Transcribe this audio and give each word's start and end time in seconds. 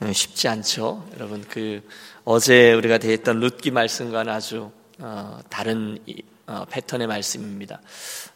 어, 0.00 0.12
쉽지 0.12 0.46
않죠. 0.46 1.04
여러분 1.14 1.44
그 1.48 1.82
어제 2.24 2.72
우리가 2.72 2.98
대했던 2.98 3.40
룻기 3.40 3.72
말씀과는 3.72 4.32
아주 4.32 4.70
어, 5.00 5.40
다른 5.48 5.98
어, 6.46 6.64
패턴의 6.70 7.06
말씀입니다. 7.08 7.80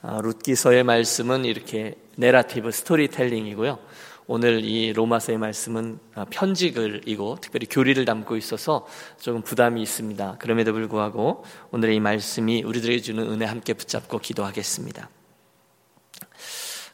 룻기서의 0.02 0.82
말씀은 0.82 1.44
이렇게 1.44 1.94
내라티브 2.16 2.72
스토리텔링이고요. 2.72 3.78
오늘 4.26 4.64
이 4.64 4.92
로마서의 4.92 5.38
말씀은 5.38 5.98
편지글이고 6.30 7.38
특별히 7.40 7.66
교리를 7.66 8.04
담고 8.04 8.36
있어서 8.36 8.86
조금 9.20 9.42
부담이 9.42 9.82
있습니다. 9.82 10.36
그럼에도 10.38 10.72
불구하고 10.72 11.44
오늘의 11.70 11.96
이 11.96 12.00
말씀이 12.00 12.62
우리들에게 12.62 13.00
주는 13.02 13.30
은혜 13.30 13.46
함께 13.46 13.72
붙잡고 13.72 14.18
기도하겠습니다. 14.18 15.08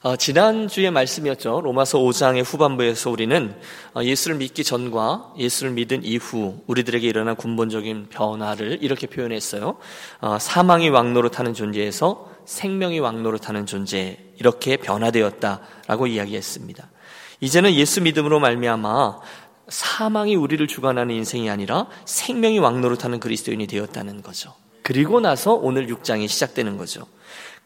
어, 0.00 0.14
지난주의 0.14 0.92
말씀이었죠. 0.92 1.60
로마서 1.60 1.98
5장의 1.98 2.44
후반부에서 2.44 3.10
우리는 3.10 3.52
어, 3.94 4.02
예수를 4.04 4.36
믿기 4.36 4.62
전과 4.62 5.32
예수를 5.36 5.72
믿은 5.72 6.04
이후 6.04 6.62
우리들에게 6.68 7.04
일어난 7.04 7.34
근본적인 7.34 8.06
변화를 8.08 8.79
이렇게 8.80 9.08
표현했어요. 9.08 9.76
어, 10.20 10.39
사망이 10.39 10.89
왕노릇하는 10.89 11.53
존재에서 11.53 12.30
생명이 12.44 13.00
왕노릇하는 13.00 13.66
존재 13.66 14.18
이렇게 14.39 14.76
변화되었다라고 14.76 16.06
이야기했습니다. 16.06 16.89
이제는 17.40 17.75
예수 17.75 18.00
믿음으로 18.00 18.39
말미암아 18.39 19.18
사망이 19.68 20.36
우리를 20.36 20.64
주관하는 20.68 21.12
인생이 21.12 21.50
아니라 21.50 21.89
생명이 22.04 22.61
왕노릇하는 22.61 23.18
그리스도인이 23.18 23.67
되었다는 23.67 24.22
거죠. 24.22 24.54
그리고 24.82 25.18
나서 25.18 25.54
오늘 25.54 25.89
6장이 25.89 26.28
시작되는 26.28 26.78
거죠. 26.78 27.04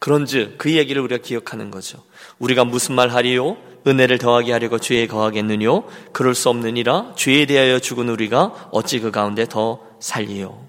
그런즉 0.03 0.57
그 0.57 0.75
얘기를 0.75 1.01
우리가 1.01 1.21
기억하는 1.21 1.71
거죠. 1.71 1.97
우리가 2.37 2.65
무슨 2.65 2.93
말 2.93 3.07
하리요? 3.07 3.55
은혜를 3.87 4.17
더하게 4.17 4.51
하려고 4.51 4.77
죄에 4.77 5.07
거하겠느뇨? 5.07 5.85
그럴 6.11 6.35
수 6.35 6.49
없느니라 6.49 7.13
죄에 7.15 7.45
대하여 7.45 7.79
죽은 7.79 8.09
우리가 8.09 8.67
어찌 8.71 8.99
그 8.99 9.11
가운데 9.11 9.45
더 9.47 9.79
살리요? 10.01 10.59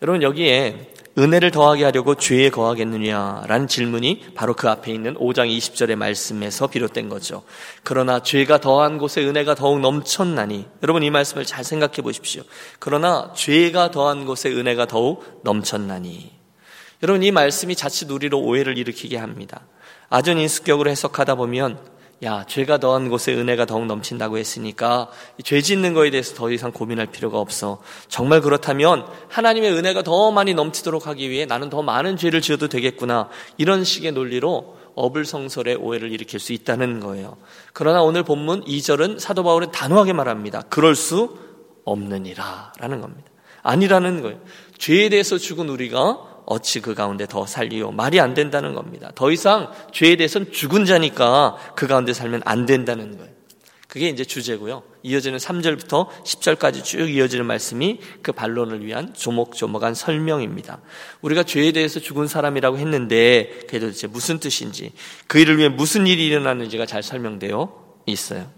여러분 0.00 0.22
여기에 0.22 0.92
은혜를 1.18 1.50
더하게 1.50 1.84
하려고 1.84 2.14
죄에 2.14 2.48
거하겠느냐라는 2.48 3.68
질문이 3.68 4.28
바로 4.34 4.54
그 4.54 4.70
앞에 4.70 4.94
있는 4.94 5.14
5장 5.16 5.54
20절의 5.54 5.96
말씀에서 5.96 6.66
비롯된 6.66 7.10
거죠. 7.10 7.42
그러나 7.82 8.22
죄가 8.22 8.60
더한 8.62 8.96
곳에 8.96 9.22
은혜가 9.22 9.56
더욱 9.56 9.80
넘쳤나니 9.80 10.64
여러분 10.82 11.02
이 11.02 11.10
말씀을 11.10 11.44
잘 11.44 11.64
생각해 11.64 11.96
보십시오. 11.96 12.42
그러나 12.78 13.30
죄가 13.36 13.90
더한 13.90 14.24
곳에 14.24 14.48
은혜가 14.48 14.86
더욱 14.86 15.42
넘쳤나니 15.44 16.33
여러분 17.04 17.22
이 17.22 17.30
말씀이 17.30 17.76
자칫 17.76 18.10
우리로 18.10 18.40
오해를 18.40 18.78
일으키게 18.78 19.18
합니다. 19.18 19.66
아전 20.08 20.38
인수격으로 20.38 20.88
해석하다 20.88 21.34
보면 21.34 21.78
야 22.22 22.46
죄가 22.46 22.78
더한 22.78 23.10
곳에 23.10 23.34
은혜가 23.34 23.66
더욱 23.66 23.84
넘친다고 23.84 24.38
했으니까 24.38 25.10
죄 25.42 25.60
짓는 25.60 25.92
거에 25.92 26.08
대해서 26.08 26.34
더 26.34 26.50
이상 26.50 26.72
고민할 26.72 27.08
필요가 27.08 27.38
없어. 27.40 27.82
정말 28.08 28.40
그렇다면 28.40 29.04
하나님의 29.28 29.74
은혜가 29.74 30.02
더 30.02 30.30
많이 30.30 30.54
넘치도록 30.54 31.06
하기 31.06 31.28
위해 31.28 31.44
나는 31.44 31.68
더 31.68 31.82
많은 31.82 32.16
죄를 32.16 32.40
지어도 32.40 32.68
되겠구나. 32.68 33.28
이런 33.58 33.84
식의 33.84 34.12
논리로 34.12 34.74
어불성설의 34.94 35.76
오해를 35.76 36.10
일으킬 36.10 36.40
수 36.40 36.54
있다는 36.54 37.00
거예요. 37.00 37.36
그러나 37.74 38.02
오늘 38.02 38.22
본문 38.22 38.64
2절은 38.64 39.18
사도 39.18 39.42
바울은 39.44 39.72
단호하게 39.72 40.14
말합니다. 40.14 40.62
그럴 40.70 40.94
수 40.94 41.36
없느니라 41.84 42.72
라는 42.78 43.02
겁니다. 43.02 43.30
아니라는 43.62 44.22
거예요. 44.22 44.40
죄에 44.78 45.10
대해서 45.10 45.36
죽은 45.36 45.68
우리가 45.68 46.33
어찌 46.46 46.80
그 46.80 46.94
가운데 46.94 47.26
더 47.26 47.46
살리요? 47.46 47.90
말이 47.92 48.20
안 48.20 48.34
된다는 48.34 48.74
겁니다. 48.74 49.10
더 49.14 49.30
이상 49.30 49.72
죄에 49.92 50.16
대해서는 50.16 50.52
죽은 50.52 50.84
자니까 50.84 51.56
그 51.74 51.86
가운데 51.86 52.12
살면 52.12 52.42
안 52.44 52.66
된다는 52.66 53.16
거예요. 53.16 53.34
그게 53.94 54.08
이제 54.08 54.24
주제고요. 54.24 54.82
이어지는 55.04 55.38
3절부터 55.38 56.08
10절까지 56.24 56.82
쭉 56.82 57.08
이어지는 57.08 57.46
말씀이 57.46 58.00
그 58.22 58.32
반론을 58.32 58.84
위한 58.84 59.14
조목조목한 59.14 59.94
설명입니다. 59.94 60.80
우리가 61.20 61.44
죄에 61.44 61.70
대해서 61.70 62.00
죽은 62.00 62.26
사람이라고 62.26 62.78
했는데 62.78 63.50
그게 63.66 63.78
도대체 63.78 64.08
무슨 64.08 64.40
뜻인지 64.40 64.92
그 65.28 65.38
일을 65.38 65.58
위해 65.58 65.68
무슨 65.68 66.08
일이 66.08 66.26
일어났는지가 66.26 66.86
잘 66.86 67.04
설명되어 67.04 67.72
있어요. 68.06 68.50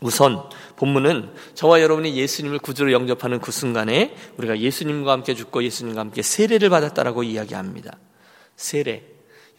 우선 0.00 0.42
본문은 0.82 1.30
저와 1.54 1.80
여러분이 1.80 2.16
예수님을 2.16 2.58
구주로 2.58 2.90
영접하는 2.90 3.38
그 3.38 3.52
순간에 3.52 4.16
우리가 4.36 4.58
예수님과 4.58 5.12
함께 5.12 5.32
죽고 5.32 5.62
예수님과 5.62 6.00
함께 6.00 6.22
세례를 6.22 6.70
받았다라고 6.70 7.22
이야기합니다. 7.22 7.96
세례. 8.56 9.04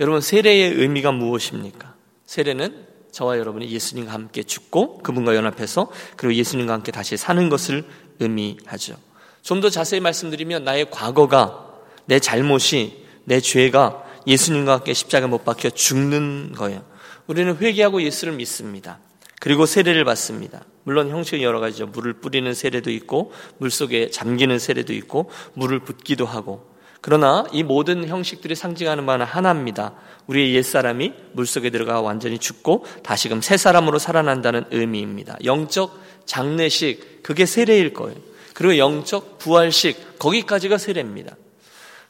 여러분 0.02 0.20
세례의 0.20 0.74
의미가 0.74 1.14
무엇입니까? 1.14 1.96
세례는 2.26 2.88
저와 3.14 3.38
여러분이 3.38 3.72
예수님과 3.72 4.12
함께 4.12 4.44
죽고 4.44 4.98
그분과 4.98 5.38
연합해서 5.38 5.90
그리고 6.18 6.34
예수님과 6.34 6.74
함께 6.74 6.92
다시 6.92 7.16
사는 7.16 7.48
것을 7.48 7.86
의미하죠. 8.20 8.98
좀 9.44 9.62
더 9.62 9.70
자세히 9.70 10.02
말씀드리면 10.02 10.66
나의 10.66 10.92
과거가 10.92 11.70
내 12.04 12.20
잘못이 12.20 13.06
내 13.24 13.40
죄가 13.40 14.04
예수님과 14.28 14.74
함께 14.74 14.94
십자가 14.94 15.28
못 15.28 15.46
박혀 15.46 15.70
죽는 15.70 16.52
거예요. 16.52 16.84
우리는 17.28 17.56
회개하고 17.56 18.02
예수를 18.02 18.34
믿습니다. 18.34 19.00
그리고 19.44 19.66
세례를 19.66 20.06
받습니다. 20.06 20.64
물론 20.86 21.10
형식이 21.10 21.44
여러 21.44 21.60
가지죠. 21.60 21.88
물을 21.88 22.14
뿌리는 22.14 22.54
세례도 22.54 22.90
있고, 22.92 23.34
물 23.58 23.72
속에 23.72 24.10
잠기는 24.10 24.58
세례도 24.58 24.94
있고, 24.94 25.30
물을 25.54 25.80
붓기도 25.80 26.26
하고. 26.26 26.66
그러나 27.02 27.44
이 27.52 27.62
모든 27.62 28.08
형식들이 28.08 28.56
상징하는 28.56 29.06
바는 29.06 29.26
하나입니다. 29.26 29.96
우리의 30.28 30.56
옛사람이 30.56 31.12
물 31.34 31.46
속에 31.46 31.72
들어가 31.72 32.00
완전히 32.00 32.40
죽고 32.40 32.86
다시금 33.04 33.42
새 33.42 33.58
사람으로 33.58 34.00
살아난다는 34.00 34.64
의미입니다. 34.72 35.36
영적 35.44 36.00
장례식, 36.26 37.22
그게 37.22 37.46
세례일 37.46 37.92
거예요. 37.92 38.16
그리고 38.54 38.78
영적 38.78 39.40
부활식, 39.40 40.20
거기까지가 40.20 40.78
세례입니다. 40.78 41.36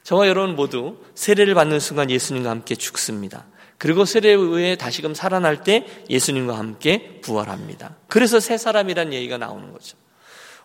저와 0.04 0.28
여러분 0.28 0.54
모두 0.54 0.98
세례를 1.16 1.54
받는 1.54 1.80
순간 1.80 2.12
예수님과 2.12 2.50
함께 2.50 2.76
죽습니다. 2.76 3.46
그리고 3.84 4.06
세례에 4.06 4.32
의해 4.32 4.76
다시금 4.76 5.12
살아날 5.12 5.62
때 5.62 5.84
예수님과 6.08 6.56
함께 6.56 7.20
부활합니다. 7.20 7.94
그래서 8.08 8.40
새 8.40 8.56
사람이란 8.56 9.12
얘기가 9.12 9.36
나오는 9.36 9.70
거죠. 9.74 9.98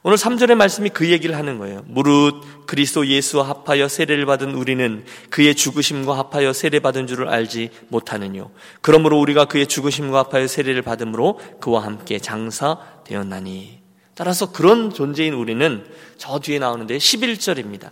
오늘 0.03 0.15
3절의 0.15 0.55
말씀이 0.55 0.87
그 0.87 1.09
얘기를 1.09 1.35
하는 1.35 1.57
거예요. 1.57 1.83
무릇 1.87 2.65
그리스도 2.65 3.05
예수와 3.05 3.49
합하여 3.49 3.89
세례를 3.89 4.25
받은 4.25 4.55
우리는 4.55 5.03
그의 5.31 5.53
죽으심과 5.53 6.17
합하여 6.17 6.53
세례 6.53 6.79
받은 6.79 7.07
줄을 7.07 7.27
알지 7.27 7.71
못하느뇨. 7.89 8.51
그러므로 8.79 9.19
우리가 9.19 9.43
그의 9.43 9.67
죽으심과 9.67 10.19
합하여 10.19 10.47
세례를 10.47 10.81
받음으로 10.83 11.41
그와 11.59 11.83
함께 11.83 12.19
장사되었나니. 12.19 13.79
따라서 14.15 14.53
그런 14.53 14.93
존재인 14.93 15.33
우리는 15.33 15.85
저 16.17 16.39
뒤에 16.39 16.59
나오는데 16.59 16.97
11절입니다. 16.97 17.91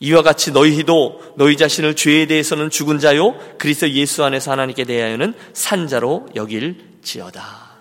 이와 0.00 0.22
같이 0.22 0.50
너희도 0.50 1.34
너희 1.36 1.56
자신을 1.56 1.94
죄에 1.94 2.26
대해서는 2.26 2.70
죽은 2.70 2.98
자요 2.98 3.34
그리스도 3.58 3.90
예수 3.90 4.24
안에서 4.24 4.50
하나님께 4.50 4.84
대하여는 4.84 5.34
산자로 5.52 6.26
여길지어다. 6.34 7.74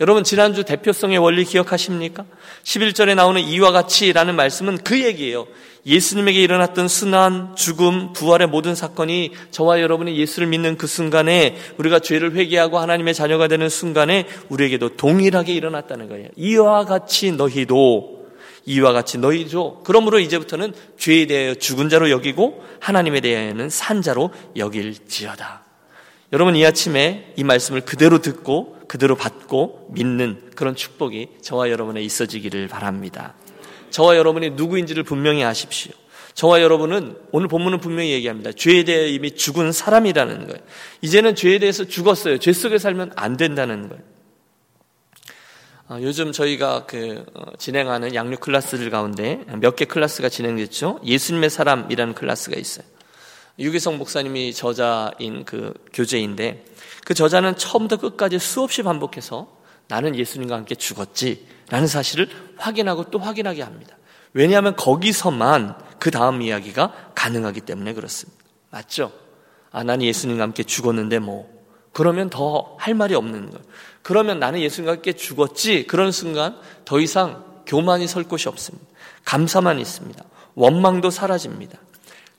여러분 0.00 0.24
지난주 0.24 0.64
대표성의 0.64 1.18
원리 1.18 1.44
기억하십니까? 1.44 2.24
11절에 2.64 3.14
나오는 3.14 3.40
이와 3.40 3.70
같이라는 3.70 4.34
말씀은 4.34 4.78
그 4.78 5.00
얘기예요. 5.00 5.46
예수님에게 5.86 6.42
일어났던 6.42 6.88
순환, 6.88 7.54
죽음, 7.56 8.12
부활의 8.12 8.48
모든 8.48 8.74
사건이 8.74 9.32
저와 9.50 9.80
여러분이 9.80 10.16
예수를 10.16 10.48
믿는 10.48 10.78
그 10.78 10.86
순간에 10.86 11.56
우리가 11.76 11.98
죄를 12.00 12.34
회개하고 12.34 12.78
하나님의 12.78 13.14
자녀가 13.14 13.48
되는 13.48 13.68
순간에 13.68 14.26
우리에게도 14.48 14.96
동일하게 14.96 15.52
일어났다는 15.52 16.08
거예요. 16.08 16.28
이와 16.36 16.86
같이 16.86 17.32
너희도 17.32 18.23
이와 18.66 18.92
같이 18.92 19.18
너희죠. 19.18 19.82
그러므로 19.84 20.18
이제부터는 20.18 20.72
죄에 20.98 21.26
대하여 21.26 21.54
죽은 21.54 21.88
자로 21.88 22.10
여기고 22.10 22.64
하나님에 22.80 23.20
대하여는 23.20 23.68
산 23.70 24.02
자로 24.02 24.30
여길지어다. 24.56 25.62
여러분 26.32 26.56
이 26.56 26.64
아침에 26.64 27.32
이 27.36 27.44
말씀을 27.44 27.82
그대로 27.82 28.20
듣고 28.20 28.78
그대로 28.88 29.14
받고 29.14 29.90
믿는 29.92 30.50
그런 30.56 30.74
축복이 30.74 31.28
저와 31.42 31.70
여러분에 31.70 32.02
있어지기를 32.02 32.68
바랍니다. 32.68 33.34
저와 33.90 34.16
여러분이 34.16 34.50
누구인지를 34.50 35.04
분명히 35.04 35.44
아십시오. 35.44 35.92
저와 36.34 36.60
여러분은 36.60 37.16
오늘 37.30 37.46
본문은 37.46 37.78
분명히 37.78 38.10
얘기합니다. 38.10 38.50
죄에 38.50 38.82
대해 38.82 39.08
이미 39.08 39.30
죽은 39.30 39.70
사람이라는 39.70 40.46
거예요. 40.48 40.60
이제는 41.00 41.36
죄에 41.36 41.60
대해서 41.60 41.84
죽었어요. 41.84 42.38
죄 42.38 42.52
속에 42.52 42.78
살면 42.78 43.12
안 43.14 43.36
된다는 43.36 43.88
거예요. 43.88 44.02
어, 45.88 45.98
요즘 46.00 46.32
저희가 46.32 46.86
그 46.86 47.24
어, 47.34 47.44
진행하는 47.58 48.14
양육 48.14 48.40
클래스들 48.40 48.88
가운데 48.90 49.44
몇 49.60 49.76
개 49.76 49.84
클래스가 49.84 50.28
진행됐죠. 50.30 51.00
예수님의 51.04 51.50
사람이라는 51.50 52.14
클래스가 52.14 52.58
있어요. 52.58 52.86
유기성 53.58 53.98
목사님이 53.98 54.54
저자인 54.54 55.44
그 55.44 55.74
교재인데 55.92 56.64
그 57.04 57.14
저자는 57.14 57.56
처음부터 57.56 57.98
끝까지 58.00 58.38
수없이 58.38 58.82
반복해서 58.82 59.48
나는 59.88 60.16
예수님과 60.16 60.56
함께 60.56 60.74
죽었지라는 60.74 61.86
사실을 61.86 62.28
확인하고 62.56 63.10
또 63.10 63.18
확인하게 63.18 63.62
합니다. 63.62 63.96
왜냐하면 64.32 64.74
거기서만 64.74 65.76
그 65.98 66.10
다음 66.10 66.40
이야기가 66.42 67.10
가능하기 67.14 67.60
때문에 67.60 67.92
그렇습니다. 67.92 68.42
맞죠? 68.70 69.12
아, 69.70 69.84
나는 69.84 70.06
예수님과 70.06 70.42
함께 70.42 70.62
죽었는데 70.64 71.18
뭐 71.18 71.48
그러면 71.94 72.28
더 72.28 72.76
할 72.78 72.92
말이 72.92 73.14
없는 73.14 73.50
거예요. 73.50 73.64
그러면 74.02 74.38
나는 74.38 74.60
예수님과 74.60 74.92
함께 74.92 75.14
죽었지. 75.14 75.86
그런 75.86 76.12
순간 76.12 76.58
더 76.84 77.00
이상 77.00 77.42
교만이 77.66 78.06
설 78.06 78.24
곳이 78.24 78.48
없습니다. 78.50 78.86
감사만 79.24 79.80
있습니다. 79.80 80.22
원망도 80.54 81.08
사라집니다. 81.08 81.78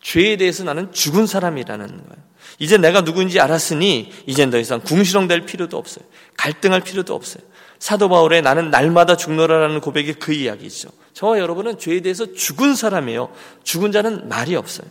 죄에 0.02 0.38
대해서 0.38 0.63
나는 0.63 0.92
죽은 0.92 1.25
사람이라는 1.25 1.88
거예요. 1.88 2.25
이제 2.60 2.78
내가 2.78 3.02
누구인지 3.02 3.40
알았으니 3.40 4.12
이젠 4.28 4.52
더 4.52 4.60
이상 4.60 4.81
궁시렁댈 4.81 5.48
필요도 5.48 5.78
없어요. 5.78 6.06
갈등할 6.38 6.81
필요도 6.81 7.16
없어요. 7.16 7.44
사도 7.80 8.08
바울의 8.08 8.44
나는 8.44 8.69
날마다 8.69 9.18
죽노라라는 9.18 9.81
고백이 9.81 10.13
그 10.13 10.31
이야기죠. 10.31 10.90
저와 11.13 11.40
여러분은 11.40 11.80
죄에 11.80 12.01
대해서 12.01 12.31
죽은 12.34 12.75
사람이에요. 12.75 13.34
죽은 13.63 13.92
자는 13.92 14.30
말이 14.30 14.56
없어요. 14.56 14.88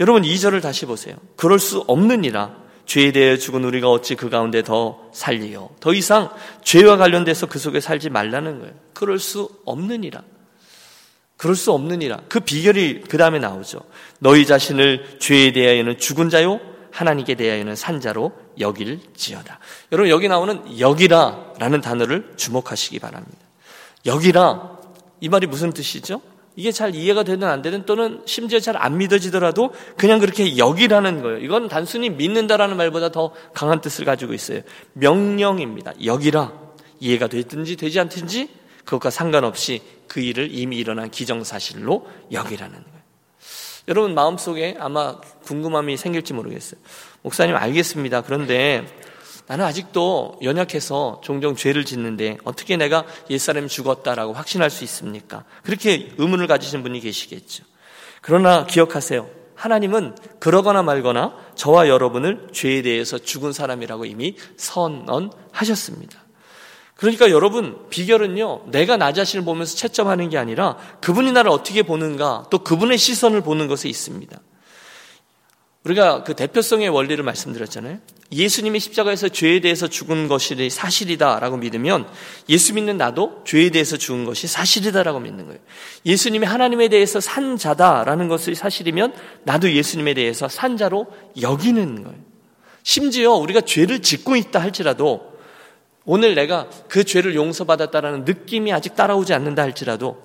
여러분 0.00 0.22
2절을 0.22 0.60
다시 0.60 0.84
보세요. 0.86 1.16
그럴 1.36 1.58
수 1.58 1.82
없느니라 1.86 2.67
죄에 2.88 3.12
대해 3.12 3.36
죽은 3.36 3.64
우리가 3.64 3.90
어찌 3.90 4.14
그 4.14 4.30
가운데 4.30 4.62
더 4.62 5.10
살리요. 5.12 5.68
더 5.78 5.92
이상 5.92 6.30
죄와 6.64 6.96
관련돼서 6.96 7.46
그 7.46 7.58
속에 7.58 7.80
살지 7.80 8.08
말라는 8.08 8.60
거예요. 8.60 8.74
그럴 8.94 9.18
수 9.18 9.50
없느니라. 9.66 10.22
그럴 11.36 11.54
수 11.54 11.70
없느니라. 11.72 12.22
그 12.30 12.40
비결이 12.40 13.02
그 13.02 13.18
다음에 13.18 13.38
나오죠. 13.38 13.80
너희 14.20 14.46
자신을 14.46 15.18
죄에 15.20 15.52
대하여는 15.52 15.98
죽은 15.98 16.30
자요, 16.30 16.60
하나님께 16.90 17.34
대하여는 17.34 17.76
산자로 17.76 18.32
여길지어다. 18.58 19.58
여러분 19.92 20.08
여기 20.08 20.26
나오는 20.26 20.80
여기라라는 20.80 21.82
단어를 21.82 22.32
주목하시기 22.36 22.98
바랍니다. 23.00 23.36
여기라 24.06 24.78
이 25.20 25.28
말이 25.28 25.46
무슨 25.46 25.72
뜻이죠? 25.72 26.22
이게 26.58 26.72
잘 26.72 26.96
이해가 26.96 27.22
되든 27.22 27.46
안 27.46 27.62
되든 27.62 27.86
또는 27.86 28.20
심지어 28.26 28.58
잘 28.58 28.76
안 28.76 28.98
믿어지더라도 28.98 29.72
그냥 29.96 30.18
그렇게 30.18 30.58
여기라는 30.58 31.22
거예요. 31.22 31.38
이건 31.38 31.68
단순히 31.68 32.10
믿는다라는 32.10 32.76
말보다 32.76 33.10
더 33.10 33.32
강한 33.54 33.80
뜻을 33.80 34.04
가지고 34.04 34.34
있어요. 34.34 34.62
명령입니다. 34.94 35.92
여기라 36.04 36.52
이해가 36.98 37.28
됐든지 37.28 37.76
되지 37.76 38.00
않든지 38.00 38.48
그것과 38.84 39.10
상관없이 39.10 39.82
그 40.08 40.18
일을 40.18 40.48
이미 40.50 40.78
일어난 40.78 41.10
기정사실로 41.10 42.08
여기라는 42.32 42.74
거예요. 42.74 42.98
여러분 43.86 44.14
마음속에 44.14 44.76
아마 44.80 45.20
궁금함이 45.44 45.96
생길지 45.96 46.32
모르겠어요. 46.32 46.80
목사님 47.22 47.54
알겠습니다. 47.54 48.22
그런데 48.22 48.84
나는 49.48 49.64
아직도 49.64 50.38
연약해서 50.42 51.20
종종 51.24 51.56
죄를 51.56 51.86
짓는데 51.86 52.36
어떻게 52.44 52.76
내가 52.76 53.04
옛사람이 53.30 53.68
죽었다라고 53.68 54.34
확신할 54.34 54.68
수 54.68 54.84
있습니까? 54.84 55.44
그렇게 55.62 56.12
의문을 56.18 56.46
가지신 56.46 56.82
분이 56.82 57.00
계시겠죠. 57.00 57.64
그러나 58.20 58.66
기억하세요. 58.66 59.28
하나님은 59.54 60.16
그러거나 60.38 60.82
말거나 60.82 61.34
저와 61.54 61.88
여러분을 61.88 62.48
죄에 62.52 62.82
대해서 62.82 63.18
죽은 63.18 63.52
사람이라고 63.52 64.04
이미 64.04 64.36
선언하셨습니다. 64.58 66.18
그러니까 66.94 67.30
여러분, 67.30 67.88
비결은요, 67.90 68.66
내가 68.66 68.96
나 68.96 69.12
자신을 69.12 69.44
보면서 69.44 69.76
채점하는 69.76 70.28
게 70.30 70.36
아니라 70.36 70.76
그분이 71.00 71.32
나를 71.32 71.50
어떻게 71.50 71.82
보는가, 71.82 72.46
또 72.50 72.58
그분의 72.58 72.98
시선을 72.98 73.40
보는 73.40 73.66
것에 73.68 73.88
있습니다. 73.88 74.38
우리가 75.84 76.24
그 76.24 76.34
대표성의 76.34 76.88
원리를 76.88 77.22
말씀드렸잖아요. 77.22 77.98
예수님이 78.30 78.78
십자가에서 78.80 79.28
죄에 79.28 79.60
대해서 79.60 79.86
죽은 79.86 80.28
것이 80.28 80.68
사실이다라고 80.68 81.56
믿으면 81.56 82.06
예수 82.48 82.74
믿는 82.74 82.98
나도 82.98 83.42
죄에 83.44 83.70
대해서 83.70 83.96
죽은 83.96 84.24
것이 84.24 84.46
사실이다라고 84.46 85.20
믿는 85.20 85.46
거예요. 85.46 85.60
예수님이 86.04 86.46
하나님에 86.46 86.88
대해서 86.88 87.20
산 87.20 87.56
자다라는 87.56 88.28
것이 88.28 88.54
사실이면 88.54 89.14
나도 89.44 89.72
예수님에 89.72 90.14
대해서 90.14 90.48
산 90.48 90.76
자로 90.76 91.06
여기는 91.40 92.04
거예요. 92.04 92.18
심지어 92.82 93.32
우리가 93.34 93.62
죄를 93.62 94.00
짓고 94.00 94.36
있다 94.36 94.60
할지라도 94.60 95.38
오늘 96.04 96.34
내가 96.34 96.68
그 96.88 97.04
죄를 97.04 97.34
용서받았다라는 97.34 98.24
느낌이 98.24 98.72
아직 98.72 98.94
따라오지 98.94 99.32
않는다 99.34 99.62
할지라도 99.62 100.22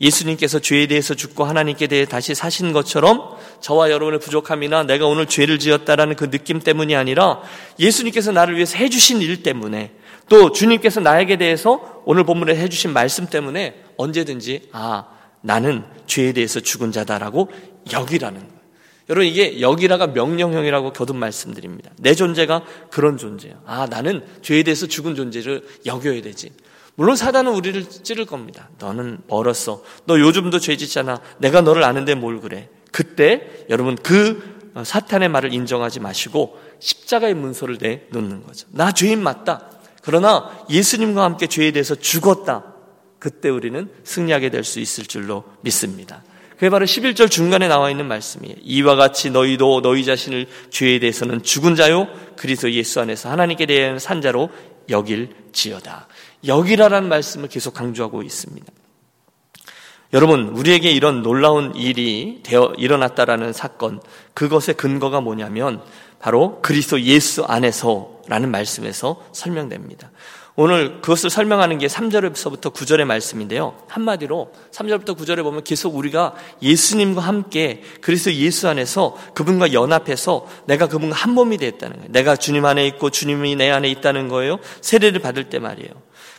예수님께서 0.00 0.58
죄에 0.58 0.86
대해서 0.86 1.14
죽고 1.14 1.44
하나님께 1.44 1.86
대해 1.86 2.04
다시 2.04 2.34
사신 2.34 2.72
것처럼 2.72 3.36
저와 3.60 3.90
여러분의 3.90 4.20
부족함이나 4.20 4.82
내가 4.82 5.06
오늘 5.06 5.26
죄를 5.26 5.58
지었다라는 5.58 6.16
그 6.16 6.30
느낌 6.30 6.60
때문이 6.60 6.94
아니라 6.94 7.40
예수님께서 7.78 8.32
나를 8.32 8.56
위해서 8.56 8.76
해주신 8.76 9.22
일 9.22 9.42
때문에 9.42 9.92
또 10.28 10.52
주님께서 10.52 11.00
나에게 11.00 11.36
대해서 11.36 12.02
오늘 12.04 12.24
본문에 12.24 12.56
해주신 12.56 12.92
말씀 12.92 13.26
때문에 13.26 13.82
언제든지 13.96 14.68
아 14.72 15.06
나는 15.40 15.84
죄에 16.06 16.32
대해서 16.32 16.60
죽은 16.60 16.92
자다라고 16.92 17.50
여기라는 17.92 18.40
거예요. 18.40 18.56
여러분 19.08 19.26
이게 19.26 19.60
여기라가 19.60 20.08
명령형이라고 20.08 20.92
거듭 20.92 21.16
말씀드립니다. 21.16 21.92
내 21.96 22.14
존재가 22.14 22.64
그런 22.90 23.16
존재야. 23.16 23.54
아 23.64 23.86
나는 23.88 24.24
죄에 24.42 24.64
대해서 24.64 24.86
죽은 24.86 25.14
존재를 25.14 25.64
여겨야 25.86 26.20
되지. 26.22 26.50
물론 26.96 27.14
사단은 27.14 27.52
우리를 27.52 27.88
찌를 27.88 28.26
겁니다. 28.26 28.68
너는 28.78 29.18
멀었어. 29.28 29.82
너 30.06 30.18
요즘도 30.18 30.58
죄 30.58 30.76
짓잖아. 30.76 31.20
내가 31.38 31.60
너를 31.60 31.84
아는데 31.84 32.14
뭘 32.14 32.40
그래. 32.40 32.68
그때 32.90 33.64
여러분 33.70 33.96
그 33.96 34.56
사탄의 34.82 35.28
말을 35.28 35.52
인정하지 35.52 36.00
마시고 36.00 36.58
십자가의 36.80 37.34
문서를 37.34 37.78
내놓는 37.80 38.42
거죠. 38.44 38.66
나 38.72 38.92
죄인 38.92 39.22
맞다. 39.22 39.70
그러나 40.02 40.50
예수님과 40.70 41.22
함께 41.22 41.46
죄에 41.46 41.70
대해서 41.72 41.94
죽었다. 41.94 42.74
그때 43.18 43.48
우리는 43.48 43.90
승리하게 44.04 44.50
될 44.50 44.64
수 44.64 44.80
있을 44.80 45.04
줄로 45.04 45.44
믿습니다. 45.62 46.22
그게 46.54 46.70
바로 46.70 46.86
11절 46.86 47.30
중간에 47.30 47.68
나와 47.68 47.90
있는 47.90 48.06
말씀이에요. 48.06 48.56
이와 48.62 48.96
같이 48.96 49.30
너희도 49.30 49.82
너희 49.82 50.04
자신을 50.04 50.46
죄에 50.70 50.98
대해서는 51.00 51.42
죽은 51.42 51.74
자요 51.74 52.08
그리스도 52.36 52.72
예수 52.72 53.00
안에서 53.00 53.30
하나님께 53.30 53.66
대한 53.66 53.98
산자로 53.98 54.48
여길 54.88 55.34
지어다. 55.52 56.08
여기라라는 56.46 57.08
말씀을 57.08 57.48
계속 57.48 57.74
강조하고 57.74 58.22
있습니다. 58.22 58.66
여러분, 60.12 60.48
우리에게 60.48 60.90
이런 60.92 61.22
놀라운 61.22 61.74
일이 61.74 62.40
되어 62.44 62.72
일어났다라는 62.78 63.52
사건, 63.52 64.00
그것의 64.34 64.76
근거가 64.76 65.20
뭐냐면 65.20 65.82
바로 66.20 66.60
그리스도 66.62 67.00
예수 67.02 67.44
안에서라는 67.44 68.50
말씀에서 68.50 69.22
설명됩니다. 69.32 70.10
오늘 70.58 71.02
그것을 71.02 71.28
설명하는 71.28 71.76
게 71.76 71.86
3절에서부터 71.86 72.72
9절의 72.72 73.04
말씀인데요. 73.04 73.76
한마디로 73.88 74.52
3절부터 74.72 75.14
9절에 75.18 75.42
보면 75.42 75.64
계속 75.64 75.94
우리가 75.94 76.34
예수님과 76.62 77.20
함께 77.20 77.82
그리스도 78.00 78.32
예수 78.32 78.66
안에서 78.66 79.18
그분과 79.34 79.74
연합해서 79.74 80.46
내가 80.66 80.88
그분과 80.88 81.14
한 81.14 81.34
몸이 81.34 81.58
되었다는 81.58 81.96
거예요. 81.96 82.10
내가 82.10 82.36
주님 82.36 82.64
안에 82.64 82.86
있고 82.86 83.10
주님이 83.10 83.56
내 83.56 83.70
안에 83.70 83.90
있다는 83.90 84.28
거예요. 84.28 84.58
세례를 84.80 85.20
받을 85.20 85.50
때 85.50 85.58
말이에요. 85.58 85.90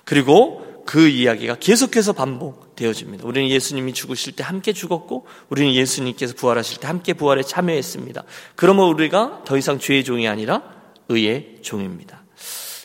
그리고 0.07 0.83
그 0.85 1.09
이야기가 1.09 1.55
계속해서 1.55 2.13
반복되어집니다. 2.13 3.27
우리는 3.27 3.49
예수님이 3.49 3.91
죽으실 3.91 4.37
때 4.37 4.41
함께 4.41 4.71
죽었고, 4.71 5.27
우리는 5.49 5.73
예수님께서 5.73 6.33
부활하실 6.33 6.79
때 6.79 6.87
함께 6.87 7.11
부활에 7.11 7.43
참여했습니다. 7.43 8.23
그러면 8.55 8.87
우리가 8.87 9.41
더 9.43 9.57
이상 9.57 9.79
죄의 9.79 10.05
종이 10.05 10.29
아니라 10.29 10.63
의의 11.09 11.57
종입니다. 11.61 12.23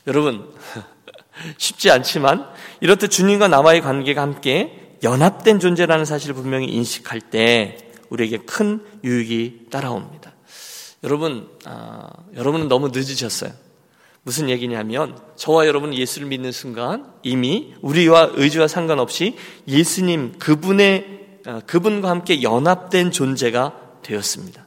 여러분, 0.08 0.52
쉽지 1.58 1.92
않지만, 1.92 2.44
이렇듯 2.80 3.08
주님과 3.12 3.46
나와의 3.46 3.82
관계가 3.82 4.20
함께 4.20 4.96
연합된 5.04 5.60
존재라는 5.60 6.04
사실을 6.04 6.34
분명히 6.34 6.66
인식할 6.66 7.20
때, 7.20 7.78
우리에게 8.10 8.38
큰 8.38 8.84
유익이 9.04 9.68
따라옵니다. 9.70 10.32
여러분, 11.04 11.48
아, 11.66 12.08
여러분은 12.34 12.66
너무 12.66 12.88
늦으셨어요. 12.88 13.52
무슨 14.24 14.48
얘기냐면 14.48 15.18
저와 15.36 15.66
여러분은 15.66 15.94
예수를 15.94 16.28
믿는 16.28 16.52
순간 16.52 17.12
이미 17.22 17.74
우리와 17.80 18.30
의지와 18.34 18.68
상관없이 18.68 19.36
예수님 19.66 20.38
그분의 20.38 21.20
어, 21.46 21.60
그분과 21.66 22.08
함께 22.08 22.42
연합된 22.42 23.10
존재가 23.10 23.98
되었습니다. 24.02 24.64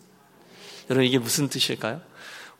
여러분 0.90 1.06
이게 1.06 1.18
무슨 1.18 1.48
뜻일까요? 1.48 2.02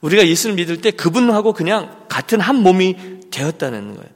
우리가 0.00 0.26
예수를 0.26 0.56
믿을 0.56 0.80
때 0.80 0.90
그분하고 0.90 1.52
그냥 1.52 2.06
같은 2.08 2.40
한 2.40 2.56
몸이 2.56 2.96
되었다는 3.30 3.96
거예요. 3.96 4.10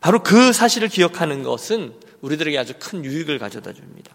바로 0.00 0.22
그 0.22 0.52
사실을 0.52 0.88
기억하는 0.88 1.42
것은 1.42 1.94
우리들에게 2.20 2.58
아주 2.58 2.74
큰 2.78 3.04
유익을 3.04 3.38
가져다 3.38 3.72
줍니다. 3.72 4.14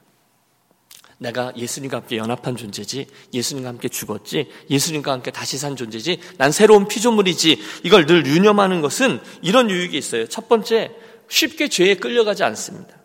내가 1.19 1.51
예수님과 1.55 1.97
함께 1.97 2.17
연합한 2.17 2.55
존재지, 2.55 3.07
예수님과 3.33 3.69
함께 3.69 3.89
죽었지, 3.89 4.49
예수님과 4.69 5.11
함께 5.11 5.31
다시 5.31 5.57
산 5.57 5.75
존재지, 5.75 6.19
난 6.37 6.51
새로운 6.51 6.87
피조물이지, 6.87 7.59
이걸 7.83 8.05
늘 8.05 8.25
유념하는 8.25 8.81
것은 8.81 9.19
이런 9.41 9.69
유익이 9.69 9.97
있어요. 9.97 10.27
첫 10.27 10.47
번째, 10.47 10.91
쉽게 11.27 11.69
죄에 11.69 11.95
끌려가지 11.95 12.43
않습니다. 12.43 12.95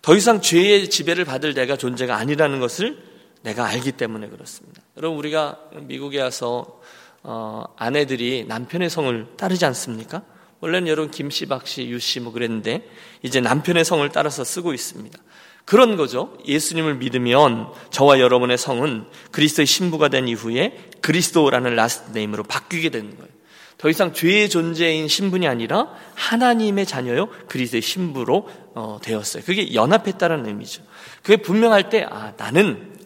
더 0.00 0.16
이상 0.16 0.40
죄의 0.40 0.90
지배를 0.90 1.24
받을 1.24 1.54
내가 1.54 1.76
존재가 1.76 2.16
아니라는 2.16 2.60
것을 2.60 2.98
내가 3.42 3.66
알기 3.66 3.92
때문에 3.92 4.28
그렇습니다. 4.28 4.82
여러분, 4.96 5.18
우리가 5.18 5.58
미국에 5.82 6.20
와서, 6.20 6.80
어, 7.22 7.64
아내들이 7.76 8.44
남편의 8.48 8.88
성을 8.88 9.26
따르지 9.36 9.64
않습니까? 9.66 10.22
원래는 10.60 10.88
여러분 10.88 11.10
김씨, 11.10 11.44
박씨, 11.46 11.88
유씨 11.88 12.20
뭐 12.20 12.32
그랬는데, 12.32 12.88
이제 13.22 13.40
남편의 13.40 13.84
성을 13.84 14.06
따라서 14.10 14.44
쓰고 14.44 14.72
있습니다. 14.72 15.18
그런 15.64 15.96
거죠. 15.96 16.36
예수님을 16.46 16.96
믿으면 16.96 17.68
저와 17.90 18.20
여러분의 18.20 18.58
성은 18.58 19.06
그리스도의 19.30 19.66
신부가 19.66 20.08
된 20.08 20.28
이후에 20.28 20.90
그리스도라는 21.00 21.74
last 21.74 22.10
name으로 22.12 22.42
바뀌게 22.42 22.90
되는 22.90 23.16
거예요. 23.16 23.32
더 23.78 23.88
이상 23.88 24.12
죄의 24.12 24.50
존재인 24.50 25.08
신분이 25.08 25.46
아니라 25.46 25.88
하나님의 26.14 26.86
자녀요 26.86 27.28
그리스도의 27.48 27.82
신부로 27.82 28.48
어, 28.74 28.98
되었어요. 29.02 29.42
그게 29.44 29.74
연합했다는 29.74 30.46
의미죠. 30.46 30.82
그게 31.22 31.36
분명할 31.36 31.90
때 31.90 32.06
아, 32.08 32.32
나는 32.36 32.96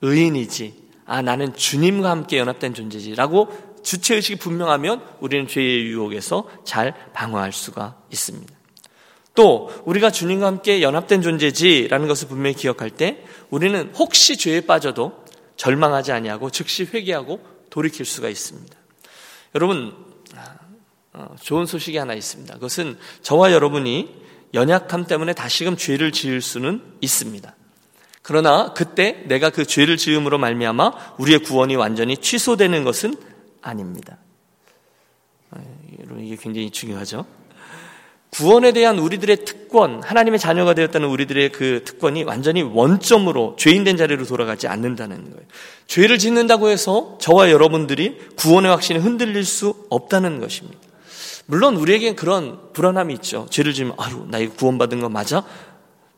의인이지. 0.00 0.80
아, 1.06 1.22
나는 1.22 1.54
주님과 1.54 2.08
함께 2.10 2.38
연합된 2.38 2.72
존재지라고 2.74 3.70
주체 3.82 4.14
의식이 4.14 4.38
분명하면 4.38 5.02
우리는 5.20 5.46
죄의 5.46 5.86
유혹에서 5.86 6.48
잘 6.64 6.94
방어할 7.12 7.52
수가 7.52 7.96
있습니다. 8.10 8.59
또 9.34 9.70
우리가 9.84 10.10
주님과 10.10 10.46
함께 10.46 10.82
연합된 10.82 11.22
존재지라는 11.22 12.08
것을 12.08 12.28
분명히 12.28 12.54
기억할 12.54 12.90
때 12.90 13.24
우리는 13.50 13.92
혹시 13.94 14.36
죄에 14.36 14.62
빠져도 14.62 15.24
절망하지 15.56 16.12
아니하고 16.12 16.50
즉시 16.50 16.84
회개하고 16.84 17.40
돌이킬 17.70 18.04
수가 18.04 18.28
있습니다. 18.28 18.76
여러분 19.54 19.94
어, 21.12 21.34
좋은 21.40 21.66
소식이 21.66 21.96
하나 21.96 22.14
있습니다. 22.14 22.54
그것은 22.54 22.96
저와 23.22 23.52
여러분이 23.52 24.20
연약함 24.54 25.06
때문에 25.06 25.32
다시금 25.32 25.76
죄를 25.76 26.12
지을 26.12 26.40
수는 26.40 26.82
있습니다. 27.00 27.54
그러나 28.22 28.74
그때 28.74 29.22
내가 29.26 29.50
그 29.50 29.64
죄를 29.64 29.96
지음으로 29.96 30.38
말미암아 30.38 31.16
우리의 31.18 31.40
구원이 31.40 31.76
완전히 31.76 32.16
취소되는 32.16 32.84
것은 32.84 33.14
아닙니다. 33.60 34.18
어, 35.50 35.60
여러분 36.00 36.24
이게 36.24 36.36
굉장히 36.36 36.70
중요하죠. 36.70 37.26
구원에 38.30 38.72
대한 38.72 38.98
우리들의 38.98 39.44
특권, 39.44 40.02
하나님의 40.02 40.38
자녀가 40.38 40.72
되었다는 40.74 41.08
우리들의 41.08 41.50
그 41.50 41.82
특권이 41.84 42.22
완전히 42.22 42.62
원점으로 42.62 43.56
죄인된 43.58 43.96
자리로 43.96 44.24
돌아가지 44.24 44.68
않는다는 44.68 45.30
거예요. 45.30 45.46
죄를 45.86 46.18
짓는다고 46.18 46.68
해서 46.68 47.18
저와 47.20 47.50
여러분들이 47.50 48.18
구원의 48.36 48.70
확신이 48.70 49.00
흔들릴 49.00 49.44
수 49.44 49.74
없다는 49.90 50.40
것입니다. 50.40 50.78
물론 51.46 51.76
우리에겐 51.76 52.14
그런 52.14 52.58
불안함이 52.72 53.12
있죠. 53.14 53.46
죄를 53.50 53.72
지으면 53.72 53.94
아유 53.98 54.24
나 54.28 54.38
이거 54.38 54.54
구원받은 54.54 55.00
거 55.00 55.08
맞아? 55.08 55.44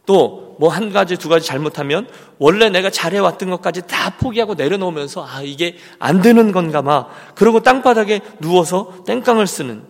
또 0.05 0.43
뭐 0.59 0.69
한 0.69 0.93
가지 0.93 1.17
두 1.17 1.29
가지 1.29 1.47
잘못하면 1.47 2.07
원래 2.39 2.69
내가 2.69 2.91
잘해왔던 2.91 3.51
것까지 3.51 3.83
다 3.87 4.17
포기하고 4.19 4.55
내려놓으면서 4.55 5.27
아 5.27 5.43
이게 5.43 5.77
안 5.99 6.23
되는 6.23 6.53
건가 6.53 6.83
봐. 6.83 7.09
그러고 7.35 7.61
땅바닥에 7.61 8.21
누워서 8.41 9.03
땡깡을 9.07 9.47
쓰는 9.47 9.83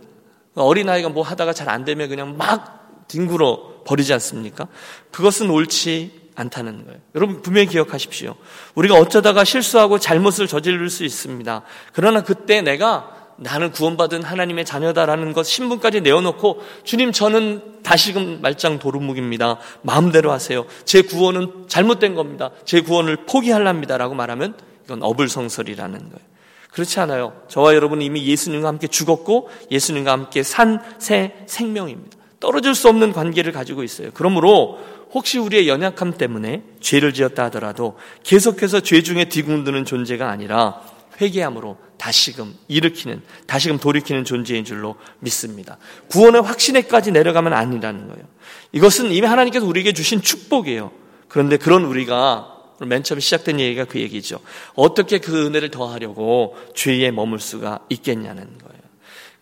어린아이가 0.55 1.09
뭐 1.09 1.23
하다가 1.23 1.53
잘 1.53 1.69
안 1.69 1.85
되면 1.85 2.09
그냥 2.09 2.37
막 2.37 3.07
뒹굴어 3.09 3.83
버리지 3.85 4.13
않습니까? 4.15 4.69
그것은 5.11 5.51
옳지 5.51 6.23
않다는 6.35 6.85
거예요. 6.87 7.01
여러분 7.15 7.43
분명히 7.43 7.69
기억하십시오. 7.69 8.35
우리가 8.75 8.95
어쩌다가 8.97 9.45
실수하고 9.45 9.99
잘못을 9.99 10.47
저지를 10.47 10.89
수 10.91 11.05
있습니다. 11.05 11.63
그러나 11.93 12.23
그때 12.23 12.63
내가 12.63 13.17
나는 13.37 13.71
구원받은 13.73 14.23
하나님의 14.23 14.65
자녀다라는 14.65 15.33
것 15.33 15.45
신분까지 15.45 16.03
내어놓고 16.03 16.63
주님 16.85 17.13
저는 17.13 17.83
다시금 17.83 18.41
말짱 18.41 18.79
도루묵입니다. 18.79 19.59
마음대로 19.83 20.31
하세요. 20.31 20.65
제 20.85 21.03
구원은 21.03 21.65
잘못된 21.69 22.15
겁니다. 22.15 22.51
제 22.65 22.81
구원을 22.81 23.25
포기할랍니다라고 23.27 24.15
말하면 24.15 24.55
이건 24.85 25.03
어불성설이라는 25.03 25.99
거예요. 25.99 26.32
그렇지 26.73 26.99
않아요. 27.00 27.35
저와 27.49 27.75
여러분은 27.75 28.05
이미 28.05 28.26
예수님과 28.26 28.67
함께 28.67 28.87
죽었고 28.87 29.50
예수님과 29.71 30.11
함께 30.11 30.43
산 30.43 30.81
새 30.99 31.35
생명입니다. 31.47 32.17
떨어질 32.41 32.75
수 32.75 32.88
없는 32.88 33.12
관계를 33.12 33.52
가지고 33.52 33.83
있어요. 33.85 34.11
그러므로 34.14 34.81
혹시 35.12 35.38
우리의 35.38 35.69
연약함 35.69 36.14
때문에 36.17 36.62
죄를 36.81 37.12
지었다 37.12 37.45
하더라도 37.45 37.97
계속해서 38.25 38.81
죄 38.81 39.02
중에 39.02 39.26
뒤궁드는 39.26 39.85
존재가 39.85 40.29
아니라 40.29 40.81
회개함으로 41.21 41.76
다시금 41.99 42.55
일으키는, 42.69 43.23
다시금 43.47 43.79
돌이키는 43.79 44.25
존재인 44.25 44.64
줄로 44.64 44.97
믿습니다. 45.21 45.76
구원의 46.09 46.43
확신에까지 46.43 47.12
내려가면 47.12 47.52
아니라는 47.52 48.09
거예요. 48.09 48.25
이것은 48.73 49.12
이미 49.12 49.26
하나님께서 49.26 49.67
우리에게 49.67 49.93
주신 49.93 50.21
축복이에요. 50.21 50.91
그런데 51.29 51.59
그런 51.59 51.85
우리가 51.85 52.52
맨 52.87 53.03
처음에 53.03 53.21
시작된 53.21 53.61
얘기가 53.61 53.85
그 53.85 54.01
얘기죠. 54.01 54.41
어떻게 54.75 55.19
그 55.19 55.47
은혜를 55.47 55.71
더하려고 55.71 56.57
죄에 56.75 57.11
머물 57.11 57.41
수가 57.41 57.81
있겠냐는 57.89 58.59
거예요. 58.59 58.83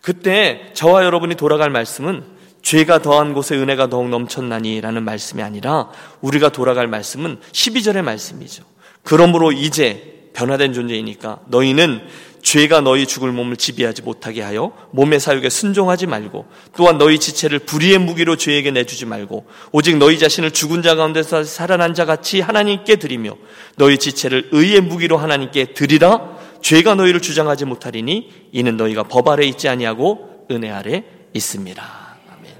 그때 0.01 0.71
저와 0.73 1.03
여러분이 1.05 1.35
돌아갈 1.35 1.69
말씀은 1.69 2.23
죄가 2.61 3.01
더한 3.01 3.33
곳에 3.33 3.55
은혜가 3.55 3.89
더욱 3.89 4.09
넘쳤나니라는 4.09 5.03
말씀이 5.03 5.41
아니라 5.41 5.89
우리가 6.21 6.49
돌아갈 6.49 6.87
말씀은 6.87 7.39
12절의 7.51 8.03
말씀이죠. 8.03 8.63
그러므로 9.03 9.51
이제 9.51 10.29
변화된 10.33 10.73
존재이니까 10.73 11.41
너희는 11.47 12.01
죄가 12.41 12.81
너희 12.81 13.05
죽을 13.05 13.31
몸을 13.31 13.55
지배하지 13.55 14.01
못하게 14.01 14.41
하여 14.41 14.71
몸의 14.91 15.19
사육에 15.19 15.49
순종하지 15.49 16.07
말고 16.07 16.45
또한 16.75 16.97
너희 16.97 17.19
지체를 17.19 17.59
불의의 17.59 17.99
무기로 17.99 18.35
죄에게 18.35 18.71
내주지 18.71 19.05
말고 19.05 19.45
오직 19.71 19.97
너희 19.97 20.17
자신을 20.17 20.51
죽은 20.51 20.81
자 20.81 20.95
가운데서 20.95 21.43
살아난 21.43 21.93
자 21.93 22.05
같이 22.05 22.41
하나님께 22.41 22.97
드리며 22.97 23.35
너희 23.77 23.97
지체를 23.97 24.49
의의 24.51 24.81
무기로 24.81 25.17
하나님께 25.17 25.73
드리라 25.73 26.37
죄가 26.61 26.95
너희를 26.95 27.21
주장하지 27.21 27.65
못하리니 27.65 28.49
이는 28.51 28.77
너희가 28.77 29.03
법 29.03 29.27
아래 29.27 29.45
있지 29.45 29.67
아니하고 29.67 30.45
은혜 30.51 30.69
아래 30.69 31.03
있습니다. 31.33 31.83
아멘. 32.31 32.53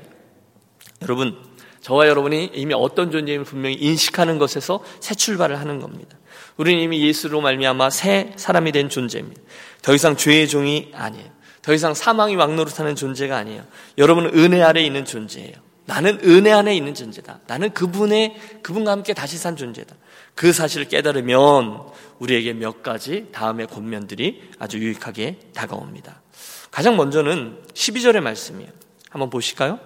여러분 1.02 1.38
저와 1.82 2.08
여러분이 2.08 2.52
이미 2.54 2.74
어떤 2.76 3.12
존재임을 3.12 3.46
분명히 3.46 3.76
인식하는 3.76 4.38
것에서 4.38 4.84
새 5.00 5.16
출발을 5.16 5.60
하는 5.60 5.80
겁니다. 5.80 6.18
우리는 6.62 6.80
이미 6.84 7.02
예수로 7.02 7.42
말미암아 7.42 7.90
새 7.90 8.34
사람이 8.36 8.72
된 8.72 8.88
존재입니다. 8.88 9.42
더 9.82 9.96
이상 9.96 10.16
죄의 10.16 10.48
종이 10.48 10.92
아니에요. 10.94 11.26
더 11.64 11.74
이상 11.74 11.96
사망이 11.96 12.36
왕노릇하는 12.36 12.96
존재가 12.96 13.36
아니에요. 13.36 13.64
여러분은 13.98 14.38
은혜 14.38 14.62
아래 14.62 14.84
있는 14.84 15.04
존재예요. 15.04 15.54
나는 15.86 16.20
은혜 16.24 16.52
안에 16.52 16.76
있는 16.76 16.94
존재다. 16.94 17.40
나는 17.48 17.72
그분의 17.72 18.36
그분과 18.62 18.92
함께 18.92 19.16
다시 19.16 19.40
산 19.40 19.56
존재다. 19.56 19.96
그 20.36 20.54
사실을 20.54 20.88
깨달으면 20.88 21.82
우리에게 22.20 22.54
몇 22.54 22.84
가지 22.84 23.30
다음의 23.32 23.66
권면들이 23.66 24.52
아주 24.60 24.78
유익하게 24.78 25.40
다가옵니다. 25.56 26.22
가장 26.70 26.96
먼저는 26.96 27.58
12절의 27.74 28.22
말씀이에요. 28.22 28.70
한번 29.10 29.32
보실까요? 29.32 29.80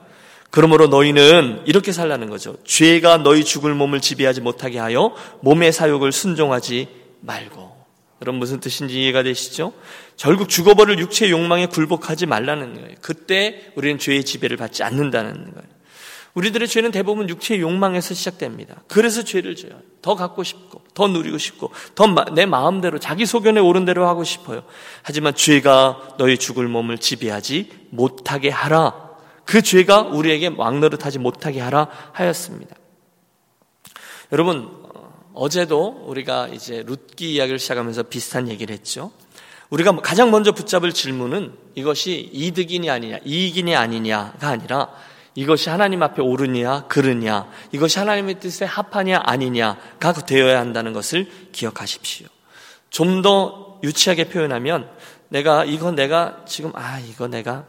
그러므로 0.56 0.88
너희는 0.88 1.64
이렇게 1.66 1.92
살라는 1.92 2.30
거죠. 2.30 2.56
죄가 2.64 3.18
너희 3.18 3.44
죽을 3.44 3.74
몸을 3.74 4.00
지배하지 4.00 4.40
못하게 4.40 4.80
하여 4.80 5.14
몸의 5.42 5.74
사욕을 5.74 6.14
순종하지 6.14 6.88
말고. 7.20 7.76
여러분 8.22 8.40
무슨 8.40 8.62
뜻인지 8.62 9.02
이해가 9.02 9.24
되시죠? 9.24 9.74
결국 10.16 10.48
죽어버릴 10.48 10.98
육체의 11.00 11.32
욕망에 11.34 11.66
굴복하지 11.66 12.26
말라는 12.28 12.76
거예요. 12.76 12.96
그때 13.02 13.74
우리는 13.76 14.00
죄의 14.00 14.24
지배를 14.24 14.56
받지 14.56 14.82
않는다는 14.82 15.34
거예요. 15.34 15.76
우리들의 16.36 16.70
죄는 16.70 16.92
대부분 16.92 17.28
육체의 17.28 17.60
욕망에서 17.60 18.14
시작됩니다. 18.14 18.82
그래서 18.88 19.26
죄를 19.26 19.58
져요. 19.58 19.74
더 20.02 20.16
갖고 20.16 20.44
싶고, 20.44 20.82
더 20.94 21.10
누리고 21.10 21.38
싶고, 21.38 21.72
더 21.96 22.08
내 22.34 22.46
마음대로, 22.46 22.98
자기 22.98 23.26
소견에 23.26 23.60
오른 23.60 23.84
대로 23.84 24.08
하고 24.08 24.24
싶어요. 24.24 24.64
하지만 25.04 25.36
죄가 25.36 26.16
너희 26.18 26.38
죽을 26.38 26.70
몸을 26.70 26.98
지배하지 26.98 27.72
못하게 27.90 28.50
하라. 28.50 29.05
그 29.46 29.62
죄가 29.62 30.02
우리에게 30.02 30.52
왕노릇하지 30.56 31.20
못하게 31.20 31.62
하라 31.62 31.88
하였습니다. 32.12 32.75
여러분, 34.32 34.70
어제도 35.34 36.04
우리가 36.08 36.48
이제 36.48 36.84
룻기 36.86 37.34
이야기를 37.34 37.60
시작하면서 37.60 38.04
비슷한 38.04 38.48
얘기를 38.48 38.74
했죠. 38.74 39.12
우리가 39.70 39.96
가장 39.98 40.32
먼저 40.32 40.52
붙잡을 40.52 40.94
질문은 40.94 41.54
이것이 41.75 42.30
이득이냐 42.32 42.94
아니냐, 42.94 43.18
이익이냐 43.25 43.80
아니냐가 43.80 44.50
아니라 44.50 44.90
이것이 45.36 45.70
하나님 45.70 46.02
앞에 46.02 46.22
옳으냐, 46.22 46.88
그르냐, 46.88 47.50
이것이 47.74 48.00
하나님의 48.00 48.40
뜻에 48.40 48.64
합하냐, 48.64 49.22
아니냐가 49.24 50.14
되어야 50.14 50.60
한다는 50.60 50.94
것을 50.94 51.30
기억하십시오. 51.52 52.28
좀 52.90 53.22
더 53.22 53.78
유치하게 53.84 54.30
표현하면 54.30 54.90
내가, 55.28 55.66
이거 55.66 55.92
내가 55.92 56.44
지금, 56.48 56.72
아, 56.75 57.00
이거 57.00 57.28
내가 57.28 57.66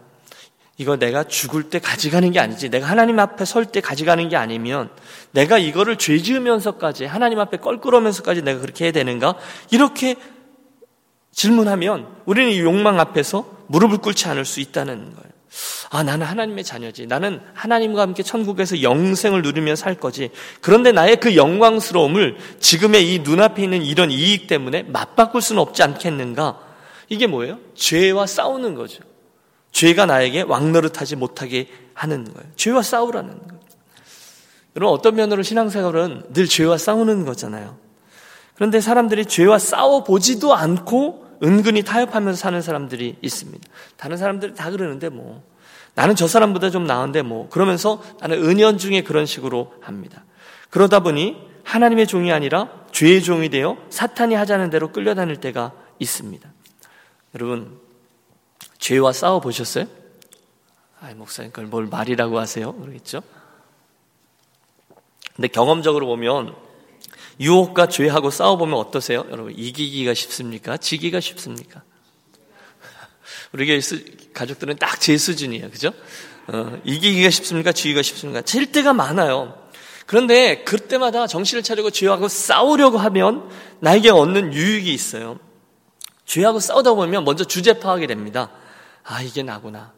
이거 0.79 0.97
내가 0.97 1.25
죽을 1.25 1.65
때 1.65 1.79
가져가는 1.79 2.31
게 2.31 2.39
아니지. 2.39 2.69
내가 2.69 2.87
하나님 2.87 3.19
앞에 3.19 3.45
설 3.45 3.65
때 3.65 3.81
가져가는 3.81 4.29
게 4.29 4.37
아니면 4.37 4.91
내가 5.33 5.59
이거를 5.59 5.97
죄 5.97 6.19
지으면서까지 6.19 7.07
하나님 7.07 7.41
앞에 7.41 7.57
껄끄러면서까지 7.59 8.43
내가 8.43 8.61
그렇게 8.61 8.85
해야 8.85 8.93
되는가? 8.93 9.37
이렇게 9.71 10.17
질문하면 11.33 12.07
우리는 12.27 12.51
이 12.51 12.61
욕망 12.61 13.01
앞에서 13.01 13.51
무릎을 13.69 13.99
꿇지 13.99 14.29
않을 14.29 14.45
수 14.45 14.61
있다는 14.61 15.15
거예요. 15.15 15.37
아, 15.91 16.03
나는 16.03 16.27
하나님의 16.27 16.65
자녀지. 16.65 17.07
나는 17.07 17.41
하나님과 17.55 18.03
함께 18.03 18.23
천국에서 18.23 18.83
영생을 18.83 19.41
누리며 19.43 19.77
살 19.77 19.95
거지. 19.95 20.31
그런데 20.61 20.93
나의 20.93 21.17
그 21.17 21.37
영광스러움을 21.37 22.37
지금의 22.61 23.15
이 23.15 23.21
눈앞에 23.21 23.63
있는 23.63 23.83
이런 23.83 24.11
이익 24.11 24.47
때문에 24.47 24.83
맞바꿀 24.85 25.41
수는 25.41 25.63
없지 25.63 25.83
않겠는가? 25.83 26.59
이게 27.09 27.27
뭐예요? 27.27 27.59
죄와 27.75 28.27
싸우는 28.27 28.75
거죠. 28.75 29.03
죄가 29.77 30.07
나에게 30.07 30.41
왕노릇하지 30.41 31.17
못하게 31.17 31.69
하는 31.93 32.25
거예요. 32.25 32.51
죄와 32.57 32.81
싸우라는 32.81 33.29
거예요. 33.29 33.61
여러분 34.75 34.95
어떤 34.95 35.17
면으로 35.17 35.43
신앙생활은 35.43 36.33
늘 36.33 36.47
죄와 36.47 36.79
싸우는 36.79 37.27
거잖아요. 37.27 37.77
그런데 38.55 38.81
사람들이 38.81 39.27
죄와 39.27 39.59
싸워 39.59 40.03
보지도 40.03 40.55
않고 40.55 41.27
은근히 41.43 41.83
타협하면서 41.83 42.41
사는 42.41 42.63
사람들이 42.63 43.17
있습니다. 43.21 43.69
다른 43.99 44.17
사람들이 44.17 44.55
다 44.55 44.71
그러는데 44.71 45.11
뭐 45.11 45.43
나는 45.95 46.17
저 46.17 46.27
사람보다 46.27 46.71
좀 46.71 46.87
나은데 46.87 47.21
뭐 47.21 47.51
그러면서 47.51 48.03
나는 48.21 48.43
은연중에 48.43 49.03
그런 49.03 49.27
식으로 49.27 49.75
합니다. 49.83 50.25
그러다 50.71 51.01
보니 51.01 51.37
하나님의 51.65 52.07
종이 52.07 52.33
아니라 52.33 52.71
죄의 52.93 53.23
종이 53.23 53.51
되어 53.51 53.77
사탄이 53.91 54.37
하자는 54.37 54.71
대로 54.71 54.91
끌려다닐 54.91 55.37
때가 55.37 55.73
있습니다. 55.99 56.49
여러분 57.35 57.86
죄와 58.79 59.13
싸워 59.13 59.41
보셨어요? 59.41 59.87
아, 61.01 61.13
목사님 61.15 61.53
그걸 61.53 61.67
뭘 61.67 61.87
말이라고 61.87 62.39
하세요? 62.39 62.73
그러겠죠? 62.75 63.23
근데 65.35 65.49
경험적으로 65.49 66.07
보면 66.07 66.55
유혹과 67.39 67.89
죄하고 67.89 68.31
싸워 68.31 68.57
보면 68.57 68.79
어떠세요? 68.79 69.27
여러분, 69.31 69.53
이기기가 69.57 70.15
쉽습니까? 70.15 70.79
지기가 70.79 71.21
쉽습니까? 71.21 71.83
우리 73.53 73.81
가족들은 74.33 74.77
딱 74.77 74.99
제 75.01 75.19
수준이에요. 75.19 75.71
그죠? 75.71 75.93
어, 76.49 76.81
이기기가 76.85 77.29
쉽습니까? 77.31 77.73
지기가 77.73 78.03
쉽습니까? 78.03 78.41
질 78.43 78.73
때가 78.73 78.95
많아요. 78.95 79.67
그런데 80.07 80.63
그때마다 80.65 81.27
정신을 81.27 81.63
차리고 81.63 81.91
죄하고 81.91 82.29
싸우려고 82.29 82.97
하면 82.99 83.51
나에게 83.81 84.11
얻는 84.11 84.55
유익이 84.55 84.93
있어요. 84.93 85.39
죄하고 86.25 86.61
싸우다 86.61 86.95
보면 86.95 87.25
먼저 87.25 87.45
주제 87.45 87.75
파악이 87.75 88.07
됩니다. 88.07 88.51
아, 89.07 89.23
이게 89.23 89.43
나구나. 89.43 89.93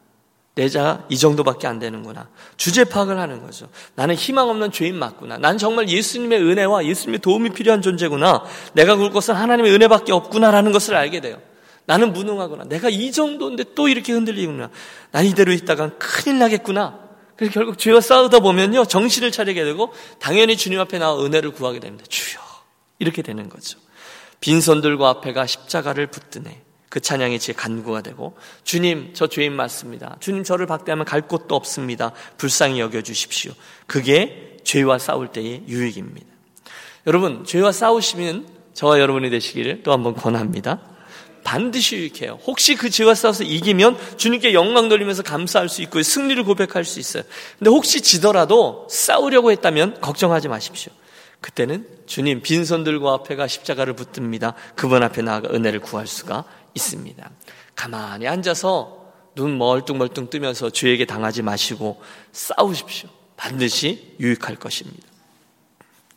내자 0.54 1.04
이 1.08 1.16
정도밖에 1.16 1.68
안 1.68 1.78
되는구나. 1.78 2.28
주제 2.56 2.82
파악을 2.84 3.16
하는 3.16 3.40
거죠. 3.42 3.68
나는 3.94 4.16
희망 4.16 4.48
없는 4.48 4.72
죄인 4.72 4.96
맞구나. 4.96 5.38
나는 5.38 5.56
정말 5.56 5.88
예수님의 5.88 6.42
은혜와 6.42 6.84
예수님의 6.84 7.20
도움이 7.20 7.50
필요한 7.50 7.80
존재구나. 7.80 8.44
내가 8.72 8.96
굴 8.96 9.10
것은 9.10 9.34
하나님의 9.34 9.72
은혜밖에 9.72 10.12
없구나라는 10.12 10.72
것을 10.72 10.96
알게 10.96 11.20
돼요. 11.20 11.40
나는 11.86 12.12
무능하구나. 12.12 12.64
내가 12.64 12.88
이 12.88 13.12
정도인데 13.12 13.66
또 13.76 13.88
이렇게 13.88 14.12
흔들리구나. 14.12 14.70
난 15.12 15.24
이대로 15.24 15.52
있다간 15.52 15.96
큰일 15.98 16.40
나겠구나. 16.40 16.98
그래서 17.36 17.52
결국 17.52 17.78
죄와 17.78 18.00
싸우다 18.00 18.40
보면요. 18.40 18.84
정신을 18.84 19.30
차리게 19.30 19.62
되고 19.62 19.92
당연히 20.18 20.56
주님 20.56 20.80
앞에 20.80 20.98
나와 20.98 21.24
은혜를 21.24 21.52
구하게 21.52 21.78
됩니다. 21.78 22.04
주여. 22.08 22.40
이렇게 22.98 23.22
되는 23.22 23.48
거죠. 23.48 23.78
빈손들과 24.40 25.08
앞에가 25.08 25.46
십자가를 25.46 26.08
붙드네. 26.08 26.62
그 26.88 27.00
찬양이 27.00 27.38
제 27.38 27.52
간구가 27.52 28.02
되고 28.02 28.37
주님 28.64 29.11
저 29.12 29.26
죄인 29.26 29.52
맞습니다. 29.52 30.16
주님 30.21 30.45
저를 30.45 30.66
박대하면 30.66 31.04
갈 31.04 31.23
곳도 31.23 31.54
없습니다. 31.54 32.12
불쌍히 32.37 32.80
여겨 32.80 33.02
주십시오. 33.02 33.52
그게 33.87 34.57
죄와 34.64 34.99
싸울 34.99 35.28
때의 35.28 35.64
유익입니다. 35.68 36.26
여러분 37.07 37.45
죄와 37.45 37.73
싸우시면 37.73 38.47
저와 38.75 39.00
여러분이 39.00 39.30
되시기를 39.30 39.83
또 39.83 39.92
한번 39.92 40.14
권합니다. 40.14 40.80
반드시 41.45 41.97
유익해요. 41.97 42.38
혹시 42.47 42.75
그 42.75 42.90
죄와 42.90 43.14
싸워서 43.14 43.45
이기면 43.45 43.97
주님께 44.18 44.52
영광 44.52 44.88
돌리면서 44.88 45.23
감사할 45.23 45.68
수 45.68 45.80
있고 45.83 46.02
승리를 46.02 46.42
고백할 46.45 46.85
수 46.85 47.00
있어요. 47.00 47.23
근데 47.59 47.71
혹시 47.71 48.02
지더라도 48.02 48.87
싸우려고 48.90 49.50
했다면 49.50 50.00
걱정하지 50.00 50.49
마십시오. 50.49 50.92
그때는 51.40 51.87
주님 52.07 52.42
빈손들과 52.42 53.14
앞에 53.14 53.37
가 53.37 53.47
십자가를 53.47 53.95
붙듭니다. 53.95 54.54
그분 54.75 55.02
앞에 55.02 55.23
나아가 55.23 55.49
은혜를 55.54 55.80
구할 55.80 56.07
수가 56.07 56.45
있습니다. 56.75 57.30
가만히 57.75 58.26
앉아서 58.26 59.12
눈 59.34 59.56
멀뚱멀뚱 59.56 60.30
뜨면서 60.30 60.70
주에게 60.70 61.04
당하지 61.04 61.42
마시고 61.42 62.00
싸우십시오. 62.32 63.08
반드시 63.37 64.16
유익할 64.18 64.56
것입니다. 64.56 65.06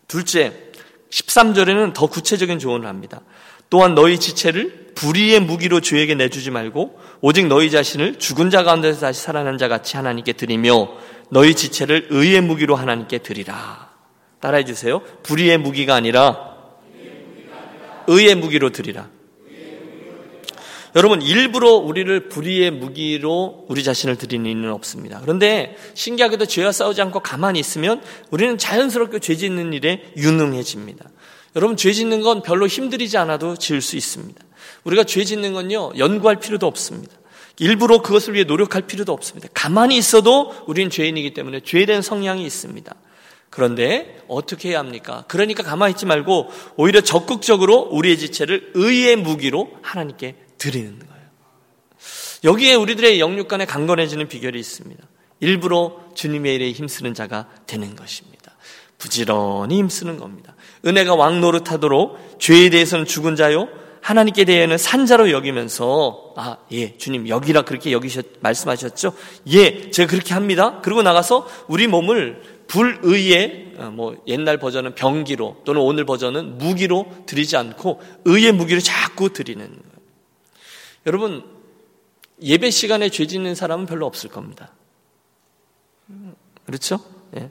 둘째, 0.07 0.71
13절에는 1.11 1.93
더 1.93 2.07
구체적인 2.07 2.59
조언을 2.59 2.87
합니다. 2.87 3.21
또한 3.69 3.95
너희 3.95 4.19
지체를 4.19 4.91
불의의 4.95 5.39
무기로 5.39 5.79
주에게 5.79 6.15
내주지 6.15 6.51
말고 6.51 6.99
오직 7.21 7.47
너희 7.47 7.71
자신을 7.71 8.19
죽은 8.19 8.49
자 8.49 8.63
가운데서 8.63 8.99
다시 8.99 9.21
살아난 9.21 9.57
자 9.57 9.67
같이 9.67 9.95
하나님께 9.95 10.33
드리며 10.33 10.89
너희 11.29 11.55
지체를 11.55 12.07
의의 12.09 12.41
무기로 12.41 12.75
하나님께 12.75 13.19
드리라. 13.19 13.89
따라해 14.41 14.65
주세요. 14.65 15.01
불의의 15.23 15.59
무기가 15.59 15.95
아니라 15.95 16.57
의의 18.07 18.35
무기로 18.35 18.71
드리라. 18.71 19.07
여러분 20.95 21.21
일부러 21.21 21.71
우리를 21.71 22.27
불의의 22.27 22.71
무기로 22.71 23.65
우리 23.69 23.83
자신을 23.83 24.17
드리는 24.17 24.49
이는 24.49 24.71
없습니다. 24.71 25.19
그런데 25.21 25.77
신기하게도 25.93 26.45
죄와 26.45 26.71
싸우지 26.71 27.01
않고 27.01 27.21
가만히 27.21 27.59
있으면 27.59 28.01
우리는 28.29 28.57
자연스럽게 28.57 29.19
죄 29.19 29.35
짓는 29.35 29.71
일에 29.73 30.03
유능해집니다. 30.17 31.05
여러분 31.55 31.77
죄 31.77 31.93
짓는 31.93 32.21
건 32.21 32.41
별로 32.41 32.67
힘들이지 32.67 33.17
않아도 33.17 33.55
지을 33.55 33.81
수 33.81 33.95
있습니다. 33.95 34.43
우리가 34.83 35.05
죄 35.05 35.23
짓는 35.23 35.53
건요 35.53 35.93
연구할 35.97 36.39
필요도 36.39 36.67
없습니다. 36.67 37.13
일부러 37.59 38.01
그것을 38.01 38.33
위해 38.33 38.43
노력할 38.43 38.81
필요도 38.81 39.13
없습니다. 39.13 39.47
가만히 39.53 39.95
있어도 39.95 40.53
우리는 40.67 40.89
죄인이기 40.89 41.33
때문에 41.33 41.61
죄된 41.61 42.01
성향이 42.01 42.45
있습니다. 42.45 42.93
그런데 43.49 44.17
어떻게 44.27 44.69
해야 44.69 44.79
합니까? 44.79 45.25
그러니까 45.27 45.61
가만히 45.61 45.91
있지 45.91 46.05
말고 46.05 46.49
오히려 46.77 47.01
적극적으로 47.01 47.89
우리의 47.91 48.17
지체를 48.17 48.71
의의 48.73 49.17
무기로 49.17 49.71
하나님께 49.81 50.35
드리는 50.61 50.99
거예요. 50.99 51.23
여기에 52.43 52.75
우리들의 52.75 53.19
영육간에 53.19 53.65
강건해지는 53.65 54.27
비결이 54.27 54.59
있습니다. 54.59 55.03
일부러 55.39 55.99
주님의 56.13 56.55
일에 56.55 56.71
힘쓰는 56.71 57.15
자가 57.15 57.47
되는 57.65 57.95
것입니다. 57.95 58.55
부지런히 58.99 59.77
힘쓰는 59.79 60.17
겁니다. 60.17 60.55
은혜가 60.85 61.15
왕노릇하도록 61.15 62.37
죄에 62.39 62.69
대해서는 62.69 63.05
죽은 63.05 63.35
자요, 63.35 63.67
하나님께 64.01 64.45
대해서는 64.45 64.77
산자로 64.77 65.31
여기면서 65.31 66.33
아, 66.37 66.57
예, 66.71 66.95
주님 66.95 67.27
여기라 67.27 67.63
그렇게 67.63 67.91
여기셨 67.91 68.25
말씀하셨죠? 68.41 69.13
예, 69.47 69.89
제가 69.89 70.09
그렇게 70.09 70.35
합니다. 70.35 70.79
그리고 70.83 71.01
나가서 71.01 71.47
우리 71.67 71.87
몸을 71.87 72.41
불의의 72.67 73.73
어, 73.77 73.91
뭐 73.91 74.15
옛날 74.27 74.57
버전은 74.57 74.93
병기로 74.93 75.61
또는 75.65 75.81
오늘 75.81 76.05
버전은 76.05 76.59
무기로 76.59 77.23
드리지 77.25 77.57
않고 77.57 77.99
의의 78.25 78.51
무기로 78.51 78.79
자꾸 78.79 79.33
드리는. 79.33 79.90
여러분, 81.05 81.43
예배 82.41 82.69
시간에 82.69 83.09
죄 83.09 83.27
짓는 83.27 83.55
사람은 83.55 83.85
별로 83.85 84.05
없을 84.05 84.29
겁니다. 84.29 84.71
그렇죠? 86.65 86.99
예. 87.37 87.49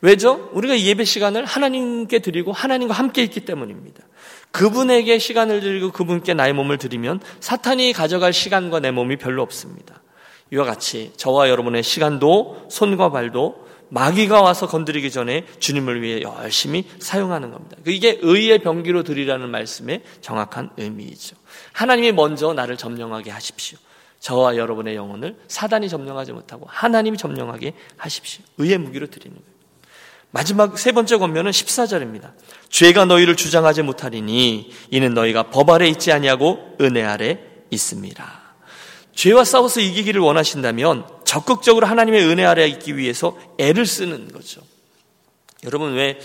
왜죠? 0.00 0.50
우리가 0.52 0.78
예배 0.78 1.04
시간을 1.04 1.44
하나님께 1.44 2.20
드리고 2.20 2.52
하나님과 2.52 2.94
함께 2.94 3.22
있기 3.22 3.40
때문입니다. 3.40 4.04
그분에게 4.50 5.18
시간을 5.18 5.60
드리고 5.60 5.92
그분께 5.92 6.34
나의 6.34 6.52
몸을 6.52 6.78
드리면 6.78 7.20
사탄이 7.40 7.92
가져갈 7.92 8.32
시간과 8.32 8.80
내 8.80 8.90
몸이 8.90 9.16
별로 9.16 9.42
없습니다. 9.42 10.02
이와 10.50 10.64
같이 10.64 11.12
저와 11.16 11.50
여러분의 11.50 11.82
시간도 11.82 12.68
손과 12.70 13.10
발도 13.10 13.68
마귀가 13.90 14.42
와서 14.42 14.66
건드리기 14.66 15.10
전에 15.10 15.46
주님을 15.58 16.02
위해 16.02 16.22
열심히 16.22 16.84
사용하는 16.98 17.50
겁니다. 17.50 17.76
이게 17.86 18.18
의의 18.22 18.60
병기로 18.60 19.02
드리라는 19.02 19.50
말씀의 19.50 20.02
정확한 20.20 20.70
의미이죠. 20.76 21.36
하나님이 21.72 22.12
먼저 22.12 22.52
나를 22.52 22.76
점령하게 22.76 23.30
하십시오. 23.30 23.78
저와 24.20 24.56
여러분의 24.56 24.96
영혼을 24.96 25.36
사단이 25.48 25.88
점령하지 25.88 26.32
못하고 26.32 26.66
하나님이 26.68 27.18
점령하게 27.18 27.74
하십시오. 27.96 28.44
의의 28.58 28.78
무기로 28.78 29.06
드리는 29.06 29.36
거예요. 29.36 29.58
마지막 30.30 30.78
세 30.78 30.92
번째 30.92 31.16
권면은 31.16 31.50
14절입니다. 31.50 32.32
죄가 32.68 33.06
너희를 33.06 33.36
주장하지 33.36 33.82
못하리니 33.82 34.72
이는 34.90 35.14
너희가 35.14 35.44
법 35.44 35.70
아래 35.70 35.88
있지 35.88 36.12
아니하고 36.12 36.76
은혜 36.80 37.02
아래 37.02 37.38
있습니다. 37.70 38.48
죄와 39.14 39.44
싸워서 39.44 39.80
이기기를 39.80 40.20
원하신다면 40.20 41.06
적극적으로 41.24 41.86
하나님의 41.86 42.24
은혜 42.24 42.44
아래 42.44 42.66
있기 42.66 42.96
위해서 42.96 43.38
애를 43.58 43.86
쓰는 43.86 44.30
거죠. 44.30 44.60
여러분 45.64 45.94
왜 45.94 46.18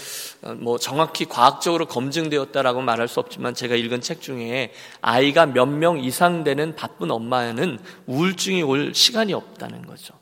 뭐 0.58 0.78
정확히 0.78 1.26
과학적으로 1.26 1.86
검증되었다라고 1.86 2.82
말할 2.82 3.08
수 3.08 3.20
없지만 3.20 3.54
제가 3.54 3.76
읽은 3.76 4.02
책 4.02 4.22
중에 4.22 4.74
아이가 5.02 5.46
몇 5.46 5.74
명 5.74 6.00
이상 6.04 6.44
되는 6.44 6.76
바쁜 6.76 7.10
엄마는 7.12 7.80
우울증이 8.06 8.62
올 8.62 8.94
시간이 8.94 9.34
없다는 9.34 9.86
거죠. 9.88 10.14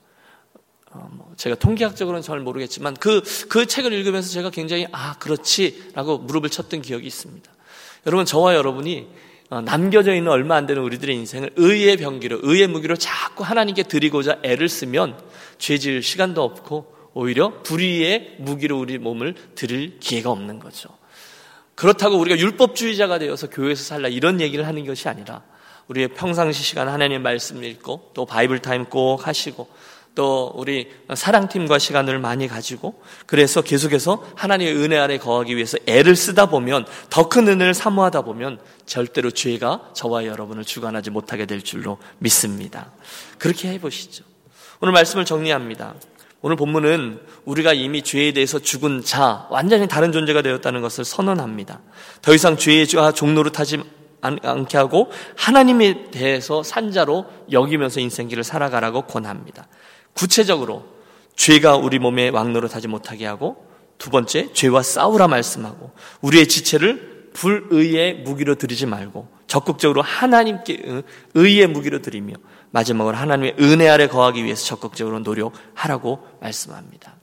어, 0.91 1.09
뭐 1.11 1.31
제가 1.37 1.55
통계학적으로는 1.55 2.21
잘 2.21 2.39
모르겠지만 2.39 2.93
그, 2.95 3.21
그 3.49 3.65
책을 3.65 3.91
읽으면서 3.93 4.29
제가 4.29 4.49
굉장히 4.49 4.87
아, 4.91 5.15
그렇지 5.17 5.91
라고 5.93 6.17
무릎을 6.19 6.49
쳤던 6.49 6.81
기억이 6.81 7.07
있습니다. 7.07 7.51
여러분, 8.05 8.25
저와 8.25 8.55
여러분이 8.55 9.07
어, 9.49 9.61
남겨져 9.61 10.13
있는 10.13 10.31
얼마 10.31 10.55
안 10.55 10.65
되는 10.67 10.81
우리들의 10.83 11.15
인생을 11.15 11.51
의의 11.55 11.97
병기로, 11.97 12.39
의의 12.43 12.67
무기로 12.67 12.95
자꾸 12.95 13.43
하나님께 13.43 13.83
드리고자 13.83 14.39
애를 14.43 14.69
쓰면 14.69 15.17
죄 15.57 15.77
지을 15.77 16.03
시간도 16.03 16.43
없고 16.43 17.00
오히려 17.13 17.61
불의의 17.63 18.35
무기로 18.39 18.79
우리 18.79 18.97
몸을 18.97 19.35
드릴 19.55 19.99
기회가 19.99 20.29
없는 20.31 20.59
거죠. 20.59 20.89
그렇다고 21.75 22.17
우리가 22.17 22.37
율법주의자가 22.37 23.19
되어서 23.19 23.49
교회에서 23.49 23.83
살라 23.83 24.07
이런 24.09 24.39
얘기를 24.39 24.67
하는 24.67 24.85
것이 24.85 25.09
아니라 25.09 25.41
우리의 25.87 26.09
평상시 26.09 26.63
시간 26.63 26.87
하나님의 26.87 27.19
말씀 27.19 27.63
읽고 27.63 28.11
또 28.13 28.25
Bible 28.25 28.59
time 28.59 28.85
꼭 28.85 29.27
하시고 29.27 29.67
또 30.13 30.51
우리 30.55 30.91
사랑팀과 31.13 31.79
시간을 31.79 32.19
많이 32.19 32.47
가지고 32.47 33.01
그래서 33.25 33.61
계속해서 33.61 34.25
하나님의 34.35 34.75
은혜 34.75 34.97
아래 34.97 35.17
거하기 35.17 35.55
위해서 35.55 35.77
애를 35.87 36.15
쓰다 36.15 36.47
보면 36.47 36.85
더 37.09 37.29
큰 37.29 37.47
은혜를 37.47 37.73
사모하다 37.73 38.23
보면 38.23 38.59
절대로 38.85 39.31
죄가 39.31 39.91
저와 39.93 40.25
여러분을 40.25 40.65
주관하지 40.65 41.11
못하게 41.11 41.45
될 41.45 41.61
줄로 41.61 41.97
믿습니다. 42.19 42.91
그렇게 43.37 43.69
해보시죠. 43.69 44.25
오늘 44.81 44.91
말씀을 44.93 45.23
정리합니다. 45.23 45.95
오늘 46.41 46.55
본문은 46.55 47.19
우리가 47.45 47.73
이미 47.73 48.01
죄에 48.01 48.33
대해서 48.33 48.57
죽은 48.57 49.03
자, 49.03 49.47
완전히 49.51 49.87
다른 49.87 50.11
존재가 50.11 50.41
되었다는 50.41 50.81
것을 50.81 51.05
선언합니다. 51.05 51.81
더 52.21 52.33
이상 52.33 52.57
죄의 52.57 52.87
죄와 52.87 53.11
종노릇하지 53.11 53.83
않게 54.21 54.77
하고 54.77 55.11
하나님에 55.35 56.09
대해서 56.11 56.63
산자로 56.63 57.25
여기면서 57.51 57.99
인생길을 57.99 58.43
살아가라고 58.43 59.03
권합니다. 59.03 59.67
구체적으로 60.13 60.85
죄가 61.35 61.75
우리 61.77 61.99
몸에 61.99 62.29
왕노릇하지 62.29 62.87
못하게 62.87 63.25
하고 63.25 63.67
두 63.97 64.09
번째 64.09 64.51
죄와 64.53 64.81
싸우라 64.81 65.27
말씀하고 65.27 65.91
우리의 66.21 66.47
지체를 66.47 67.29
불의의 67.33 68.21
무기로 68.21 68.55
드리지 68.55 68.87
말고 68.87 69.27
적극적으로 69.47 70.01
하나님께 70.01 71.03
의의 71.33 71.67
무기로 71.67 72.01
드리며 72.01 72.35
마지막으로 72.71 73.15
하나님의 73.15 73.55
은혜 73.59 73.87
아래 73.87 74.07
거하기 74.07 74.43
위해서 74.43 74.65
적극적으로 74.65 75.19
노력하라고 75.19 76.27
말씀합니다. 76.39 77.15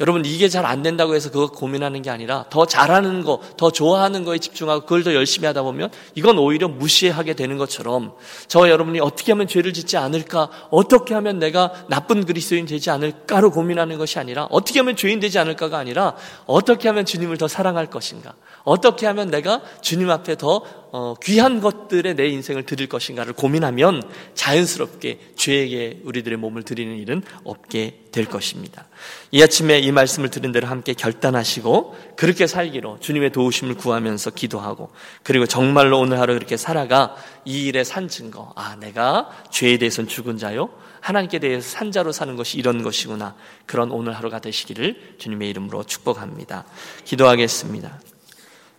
여러분 0.00 0.24
이게 0.24 0.48
잘 0.48 0.64
안 0.64 0.82
된다고 0.82 1.14
해서 1.14 1.30
그거 1.30 1.50
고민하는 1.50 2.02
게 2.02 2.10
아니라 2.10 2.46
더 2.50 2.66
잘하는 2.66 3.22
거, 3.22 3.40
더 3.56 3.70
좋아하는 3.70 4.24
거에 4.24 4.38
집중하고 4.38 4.82
그걸 4.82 5.04
더 5.04 5.14
열심히 5.14 5.46
하다 5.46 5.62
보면 5.62 5.90
이건 6.14 6.38
오히려 6.38 6.66
무시하게 6.66 7.34
되는 7.34 7.58
것처럼 7.58 8.14
저와 8.48 8.70
여러분이 8.70 9.00
어떻게 9.00 9.32
하면 9.32 9.46
죄를 9.46 9.72
짓지 9.72 9.96
않을까, 9.96 10.48
어떻게 10.70 11.14
하면 11.14 11.38
내가 11.38 11.72
나쁜 11.88 12.24
그리스도인 12.24 12.66
되지 12.66 12.90
않을까로 12.90 13.50
고민하는 13.50 13.98
것이 13.98 14.18
아니라 14.18 14.48
어떻게 14.50 14.80
하면 14.80 14.96
죄인 14.96 15.20
되지 15.20 15.38
않을까가 15.38 15.78
아니라 15.78 16.16
어떻게 16.46 16.88
하면 16.88 17.04
주님을 17.04 17.36
더 17.36 17.46
사랑할 17.46 17.86
것인가, 17.86 18.34
어떻게 18.64 19.06
하면 19.06 19.30
내가 19.30 19.60
주님 19.82 20.10
앞에 20.10 20.36
더 20.36 20.62
어, 20.94 21.14
귀한 21.22 21.62
것들에 21.62 22.12
내 22.12 22.28
인생을 22.28 22.64
드릴 22.64 22.86
것인가를 22.86 23.32
고민하면 23.32 24.02
자연스럽게 24.34 25.20
죄에게 25.36 26.02
우리들의 26.04 26.36
몸을 26.36 26.64
드리는 26.64 26.94
일은 26.98 27.22
없게 27.44 28.00
될 28.12 28.26
것입니다. 28.26 28.86
이 29.30 29.42
아침에 29.42 29.78
이 29.78 29.90
말씀을 29.90 30.28
들은 30.28 30.52
대로 30.52 30.68
함께 30.68 30.92
결단하시고 30.92 31.96
그렇게 32.16 32.46
살기로 32.46 32.98
주님의 33.00 33.32
도우심을 33.32 33.76
구하면서 33.76 34.32
기도하고 34.32 34.90
그리고 35.22 35.46
정말로 35.46 35.98
오늘 35.98 36.20
하루 36.20 36.34
그렇게 36.34 36.58
살아가 36.58 37.16
이 37.46 37.64
일의 37.64 37.86
산 37.86 38.08
증거 38.08 38.52
아 38.54 38.76
내가 38.76 39.30
죄에 39.50 39.78
대해서는 39.78 40.08
죽은 40.08 40.36
자요 40.36 40.68
하나님께 41.00 41.38
대해서 41.38 41.70
산 41.70 41.90
자로 41.90 42.12
사는 42.12 42.36
것이 42.36 42.58
이런 42.58 42.82
것이구나 42.82 43.34
그런 43.64 43.90
오늘 43.90 44.12
하루가 44.12 44.40
되시기를 44.40 45.14
주님의 45.16 45.48
이름으로 45.48 45.84
축복합니다. 45.84 46.66
기도하겠습니다. 47.06 48.11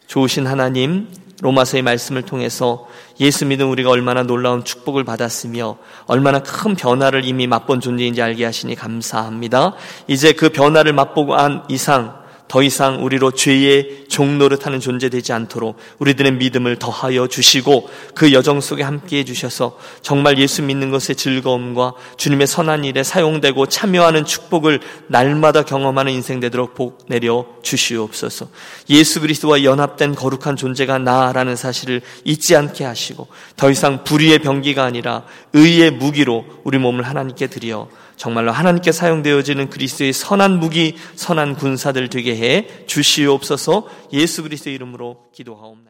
좋으신 0.07 0.47
하나님 0.47 1.07
로마서의 1.41 1.83
말씀을 1.83 2.21
통해서 2.21 2.87
예수 3.19 3.45
믿은 3.45 3.65
우리가 3.65 3.89
얼마나 3.89 4.23
놀라운 4.23 4.63
축복을 4.63 5.03
받았으며 5.03 5.77
얼마나 6.05 6.39
큰 6.39 6.75
변화를 6.75 7.25
이미 7.25 7.47
맛본 7.47 7.81
존재인지 7.81 8.21
알게 8.21 8.45
하시니 8.45 8.75
감사합니다. 8.75 9.73
이제 10.07 10.31
그 10.31 10.49
변화를 10.49 10.93
맛보고 10.93 11.35
한 11.35 11.63
이상 11.67 12.22
더 12.53 12.61
이상 12.61 13.03
우리로 13.03 13.31
죄의 13.31 14.05
종노릇하는 14.09 14.79
존재 14.79 15.09
되지 15.09 15.33
않도록 15.33 15.75
우리들의 15.97 16.33
믿음을 16.33 16.77
더하여 16.77 17.25
주시고 17.25 17.89
그 18.13 18.31
여정 18.31 18.61
속에 18.61 18.83
함께 18.83 19.17
해 19.17 19.23
주셔서 19.23 19.79
정말 20.03 20.37
예수 20.37 20.61
믿는 20.61 20.91
것의 20.91 21.15
즐거움과 21.17 21.93
주님의 22.15 22.45
선한 22.45 22.85
일에 22.85 23.01
사용되고 23.01 23.65
참여하는 23.65 24.25
축복을 24.25 24.81
날마다 25.07 25.63
경험하는 25.63 26.11
인생 26.11 26.39
되도록 26.39 26.75
복 26.75 27.07
내려 27.07 27.47
주시옵소서. 27.63 28.49
예수 28.91 29.19
그리스도와 29.21 29.63
연합된 29.63 30.13
거룩한 30.13 30.55
존재가 30.55 30.99
나라는 30.99 31.55
사실을 31.55 32.01
잊지 32.23 32.55
않게 32.55 32.83
하시고 32.83 33.29
더 33.55 33.71
이상 33.71 34.03
불의의 34.03 34.37
병기가 34.37 34.83
아니라 34.83 35.23
의의 35.53 35.89
무기로 35.89 36.45
우리 36.63 36.77
몸을 36.77 37.01
하나님께 37.01 37.47
드려 37.47 37.87
정말로 38.15 38.51
하나님께 38.51 38.91
사용되어지는 38.91 39.69
그리스도의 39.69 40.13
선한 40.13 40.59
무기, 40.59 40.95
선한 41.15 41.55
군사들 41.55 42.09
되게 42.09 42.35
해 42.35 42.85
주시옵소서 42.85 43.87
예수 44.13 44.43
그리스도의 44.43 44.75
이름으로 44.75 45.29
기도하옵나이다. 45.33 45.81